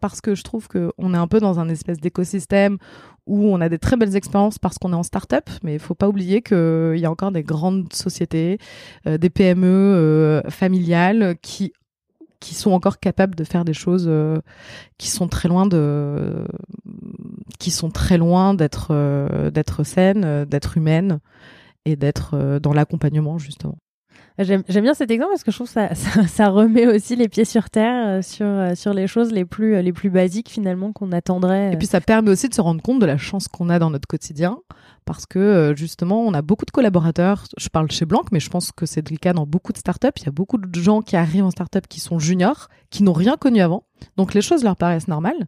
parce 0.00 0.20
que 0.20 0.34
je 0.34 0.42
trouve 0.42 0.66
qu'on 0.66 1.14
est 1.14 1.16
un 1.16 1.28
peu 1.28 1.38
dans 1.38 1.60
un 1.60 1.68
espèce 1.68 1.98
d'écosystème 1.98 2.78
où 3.26 3.46
on 3.46 3.60
a 3.60 3.68
des 3.68 3.78
très 3.78 3.96
belles 3.96 4.16
expériences 4.16 4.58
parce 4.58 4.76
qu'on 4.78 4.92
est 4.92 4.96
en 4.96 5.02
start-up, 5.04 5.48
mais 5.62 5.74
il 5.74 5.78
faut 5.78 5.94
pas 5.94 6.08
oublier 6.08 6.42
qu'il 6.42 6.96
y 6.96 7.06
a 7.06 7.10
encore 7.10 7.30
des 7.30 7.44
grandes 7.44 7.92
sociétés, 7.92 8.58
euh, 9.06 9.18
des 9.18 9.30
PME 9.30 9.66
euh, 9.66 10.42
familiales 10.50 11.36
qui 11.40 11.72
qui 12.44 12.54
sont 12.54 12.72
encore 12.72 13.00
capables 13.00 13.34
de 13.34 13.42
faire 13.42 13.64
des 13.64 13.72
choses 13.72 14.04
euh, 14.06 14.38
qui 14.98 15.08
sont 15.08 15.28
très 15.28 15.48
loin 15.48 15.64
de 15.64 16.46
qui 17.58 17.70
sont 17.70 17.90
très 17.90 18.18
loin 18.18 18.52
d'être 18.52 18.88
euh, 18.90 19.50
d'être 19.50 19.82
saines, 19.82 20.24
euh, 20.26 20.44
d'être 20.44 20.76
humaines 20.76 21.20
et 21.86 21.96
d'être 21.96 22.58
dans 22.58 22.74
l'accompagnement 22.74 23.38
justement. 23.38 23.78
J'aime 24.38 24.62
bien 24.66 24.94
cet 24.94 25.10
exemple 25.10 25.30
parce 25.32 25.44
que 25.44 25.52
je 25.52 25.56
trouve 25.56 25.68
que 25.68 25.72
ça, 25.72 25.94
ça, 25.94 26.26
ça 26.26 26.48
remet 26.50 26.86
aussi 26.86 27.16
les 27.16 27.28
pieds 27.28 27.46
sur 27.46 27.70
terre 27.70 28.22
sur, 28.22 28.46
sur 28.76 28.92
les 28.92 29.06
choses 29.06 29.32
les 29.32 29.46
plus, 29.46 29.80
les 29.80 29.92
plus 29.92 30.10
basiques 30.10 30.50
finalement 30.50 30.92
qu'on 30.92 31.12
attendrait. 31.12 31.72
Et 31.72 31.76
puis 31.78 31.86
ça 31.86 32.02
permet 32.02 32.30
aussi 32.30 32.50
de 32.50 32.54
se 32.54 32.60
rendre 32.60 32.82
compte 32.82 33.00
de 33.00 33.06
la 33.06 33.16
chance 33.16 33.48
qu'on 33.48 33.70
a 33.70 33.78
dans 33.78 33.88
notre 33.88 34.06
quotidien 34.06 34.58
parce 35.04 35.26
que 35.26 35.38
euh, 35.38 35.76
justement, 35.76 36.22
on 36.22 36.34
a 36.34 36.42
beaucoup 36.42 36.64
de 36.64 36.70
collaborateurs. 36.70 37.44
Je 37.58 37.68
parle 37.68 37.90
chez 37.90 38.06
Blanc, 38.06 38.22
mais 38.32 38.40
je 38.40 38.50
pense 38.50 38.72
que 38.72 38.86
c'est 38.86 39.08
le 39.08 39.16
cas 39.16 39.32
dans 39.32 39.46
beaucoup 39.46 39.72
de 39.72 39.78
startups. 39.78 40.08
Il 40.18 40.24
y 40.24 40.28
a 40.28 40.32
beaucoup 40.32 40.58
de 40.58 40.80
gens 40.80 41.02
qui 41.02 41.16
arrivent 41.16 41.44
en 41.44 41.50
startup 41.50 41.86
qui 41.88 42.00
sont 42.00 42.18
juniors, 42.18 42.68
qui 42.90 43.02
n'ont 43.02 43.12
rien 43.12 43.36
connu 43.36 43.60
avant. 43.60 43.84
Donc 44.16 44.34
les 44.34 44.42
choses 44.42 44.64
leur 44.64 44.76
paraissent 44.76 45.08
normales. 45.08 45.46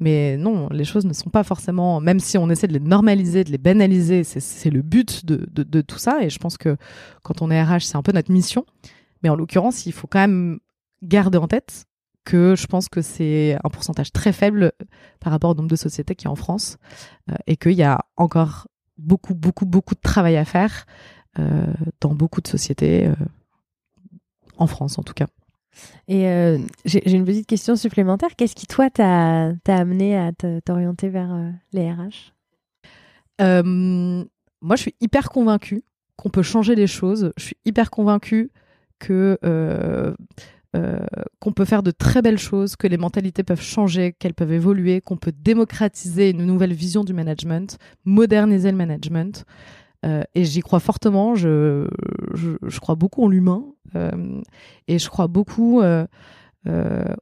Mais 0.00 0.36
non, 0.36 0.68
les 0.70 0.84
choses 0.84 1.06
ne 1.06 1.12
sont 1.12 1.30
pas 1.30 1.44
forcément, 1.44 2.00
même 2.00 2.18
si 2.18 2.36
on 2.36 2.50
essaie 2.50 2.66
de 2.66 2.72
les 2.72 2.80
normaliser, 2.80 3.44
de 3.44 3.50
les 3.50 3.58
banaliser, 3.58 4.24
c'est 4.24 4.70
le 4.70 4.82
but 4.82 5.24
de, 5.24 5.80
tout 5.82 5.98
ça. 5.98 6.22
Et 6.22 6.30
je 6.30 6.38
pense 6.38 6.58
que 6.58 6.76
quand 7.22 7.42
on 7.42 7.50
est 7.50 7.62
RH, 7.62 7.80
c'est 7.80 7.96
un 7.96 8.02
peu 8.02 8.12
notre 8.12 8.32
mission. 8.32 8.66
Mais 9.22 9.28
en 9.28 9.36
l'occurrence, 9.36 9.86
il 9.86 9.92
faut 9.92 10.06
quand 10.06 10.18
même 10.18 10.58
garder 11.02 11.38
en 11.38 11.46
tête 11.46 11.86
que 12.24 12.54
je 12.56 12.66
pense 12.66 12.88
que 12.88 13.02
c'est 13.02 13.56
un 13.62 13.68
pourcentage 13.68 14.12
très 14.12 14.32
faible 14.32 14.72
par 15.20 15.30
rapport 15.30 15.50
au 15.50 15.54
nombre 15.54 15.68
de 15.68 15.76
sociétés 15.76 16.14
qui 16.14 16.24
y 16.24 16.28
a 16.28 16.30
en 16.30 16.36
France 16.36 16.78
euh, 17.30 17.34
et 17.46 17.56
qu'il 17.56 17.72
y 17.72 17.82
a 17.82 18.00
encore 18.16 18.66
beaucoup, 18.98 19.34
beaucoup, 19.34 19.66
beaucoup 19.66 19.94
de 19.94 20.00
travail 20.00 20.36
à 20.36 20.44
faire 20.44 20.86
euh, 21.38 21.66
dans 22.00 22.14
beaucoup 22.14 22.40
de 22.40 22.46
sociétés, 22.46 23.06
euh, 23.08 23.14
en 24.56 24.66
France 24.66 24.98
en 24.98 25.02
tout 25.02 25.14
cas. 25.14 25.26
Et 26.06 26.28
euh, 26.28 26.58
j'ai 26.84 27.10
une 27.10 27.24
petite 27.24 27.48
question 27.48 27.74
supplémentaire. 27.74 28.36
Qu'est-ce 28.36 28.54
qui, 28.54 28.68
toi, 28.68 28.90
t'a 28.90 29.54
amené 29.66 30.16
à 30.16 30.30
t'orienter 30.64 31.08
vers 31.08 31.36
les 31.72 31.90
RH 31.90 32.32
Moi, 33.40 34.76
je 34.76 34.80
suis 34.80 34.94
hyper 35.00 35.30
convaincue 35.30 35.82
qu'on 36.14 36.30
peut 36.30 36.44
changer 36.44 36.76
les 36.76 36.86
choses. 36.86 37.32
Je 37.36 37.42
suis 37.42 37.56
hyper 37.64 37.90
convaincue 37.90 38.52
que 39.00 39.36
euh, 40.74 40.98
qu'on 41.38 41.52
peut 41.52 41.64
faire 41.64 41.84
de 41.84 41.92
très 41.92 42.20
belles 42.20 42.38
choses, 42.38 42.74
que 42.74 42.88
les 42.88 42.96
mentalités 42.96 43.44
peuvent 43.44 43.60
changer, 43.60 44.12
qu'elles 44.12 44.34
peuvent 44.34 44.52
évoluer, 44.52 45.00
qu'on 45.00 45.16
peut 45.16 45.32
démocratiser 45.32 46.30
une 46.30 46.44
nouvelle 46.44 46.72
vision 46.72 47.04
du 47.04 47.12
management, 47.12 47.78
moderniser 48.04 48.72
le 48.72 48.76
management. 48.76 49.44
Euh, 50.04 50.22
et 50.34 50.44
j'y 50.44 50.60
crois 50.60 50.80
fortement. 50.80 51.36
Je, 51.36 51.86
je, 52.34 52.80
crois 52.80 52.96
beaucoup 52.96 53.22
en 53.24 53.28
l'humain 53.28 53.64
euh, 53.94 54.40
et 54.88 54.98
je 54.98 55.08
crois 55.08 55.28
beaucoup 55.28 55.80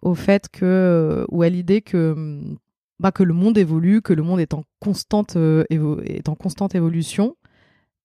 au 0.02 0.14
fait 0.14 0.48
que 0.48 1.26
ou 1.28 1.42
à 1.42 1.48
l'idée 1.48 1.82
que 1.82 2.40
bah, 3.00 3.12
que 3.12 3.22
le 3.22 3.34
monde 3.34 3.58
évolue, 3.58 4.00
que 4.00 4.14
le 4.14 4.22
monde 4.22 4.40
est 4.40 4.54
en 4.54 4.64
constante 4.80 5.36
est 5.36 6.28
en 6.28 6.34
constante 6.36 6.74
évolution. 6.74 7.36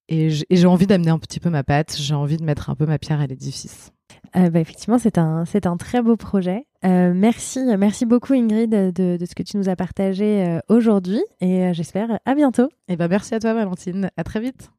Et 0.10 0.30
j'ai 0.30 0.68
envie 0.68 0.88
d'amener 0.88 1.12
un 1.12 1.20
petit 1.20 1.40
peu 1.40 1.50
ma 1.50 1.64
patte. 1.64 1.96
J'ai 1.98 2.16
envie 2.16 2.38
de 2.38 2.44
mettre 2.44 2.70
un 2.70 2.76
peu 2.76 2.86
ma 2.86 2.98
pierre 2.98 3.20
à 3.22 3.28
l'édifice. 3.28 3.92
Euh, 4.36 4.50
bah, 4.50 4.60
effectivement, 4.60 5.00
c'est 5.00 5.18
un, 5.18 5.46
c'est 5.46 5.66
un 5.66 5.78
très 5.78 6.02
beau 6.02 6.16
projet. 6.16 6.66
Euh, 6.86 7.12
merci, 7.16 7.60
merci 7.78 8.06
beaucoup 8.06 8.34
Ingrid 8.34 8.70
de, 8.70 9.18
de, 9.18 9.26
ce 9.26 9.36
que 9.36 9.44
tu 9.44 9.58
nous 9.58 9.70
as 9.70 9.76
partagé 9.76 10.46
euh, 10.46 10.60
aujourd'hui 10.68 11.22
et 11.42 11.74
j'espère 11.74 12.20
à 12.26 12.36
bientôt. 12.36 12.70
Et 12.88 12.96
ben 12.96 13.08
merci 13.08 13.34
à 13.34 13.40
toi 13.40 13.54
Valentine, 13.54 14.12
à 14.16 14.24
très 14.24 14.40
vite. 14.40 14.72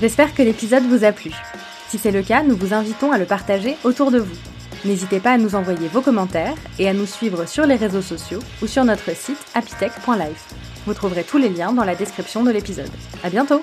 J'espère 0.00 0.34
que 0.34 0.42
l'épisode 0.42 0.84
vous 0.84 1.04
a 1.04 1.12
plu. 1.12 1.32
Si 1.88 1.98
c'est 1.98 2.12
le 2.12 2.22
cas, 2.22 2.42
nous 2.42 2.56
vous 2.56 2.74
invitons 2.74 3.12
à 3.12 3.18
le 3.18 3.24
partager 3.24 3.76
autour 3.84 4.10
de 4.10 4.18
vous. 4.18 4.36
N'hésitez 4.84 5.18
pas 5.18 5.32
à 5.32 5.38
nous 5.38 5.54
envoyer 5.54 5.88
vos 5.88 6.02
commentaires 6.02 6.54
et 6.78 6.88
à 6.88 6.92
nous 6.92 7.06
suivre 7.06 7.46
sur 7.46 7.66
les 7.66 7.76
réseaux 7.76 8.02
sociaux 8.02 8.40
ou 8.62 8.66
sur 8.66 8.84
notre 8.84 9.16
site 9.16 9.38
apitech.life. 9.54 10.54
Vous 10.86 10.94
trouverez 10.94 11.24
tous 11.24 11.38
les 11.38 11.48
liens 11.48 11.72
dans 11.72 11.84
la 11.84 11.94
description 11.94 12.44
de 12.44 12.50
l'épisode. 12.50 12.90
À 13.22 13.30
bientôt! 13.30 13.62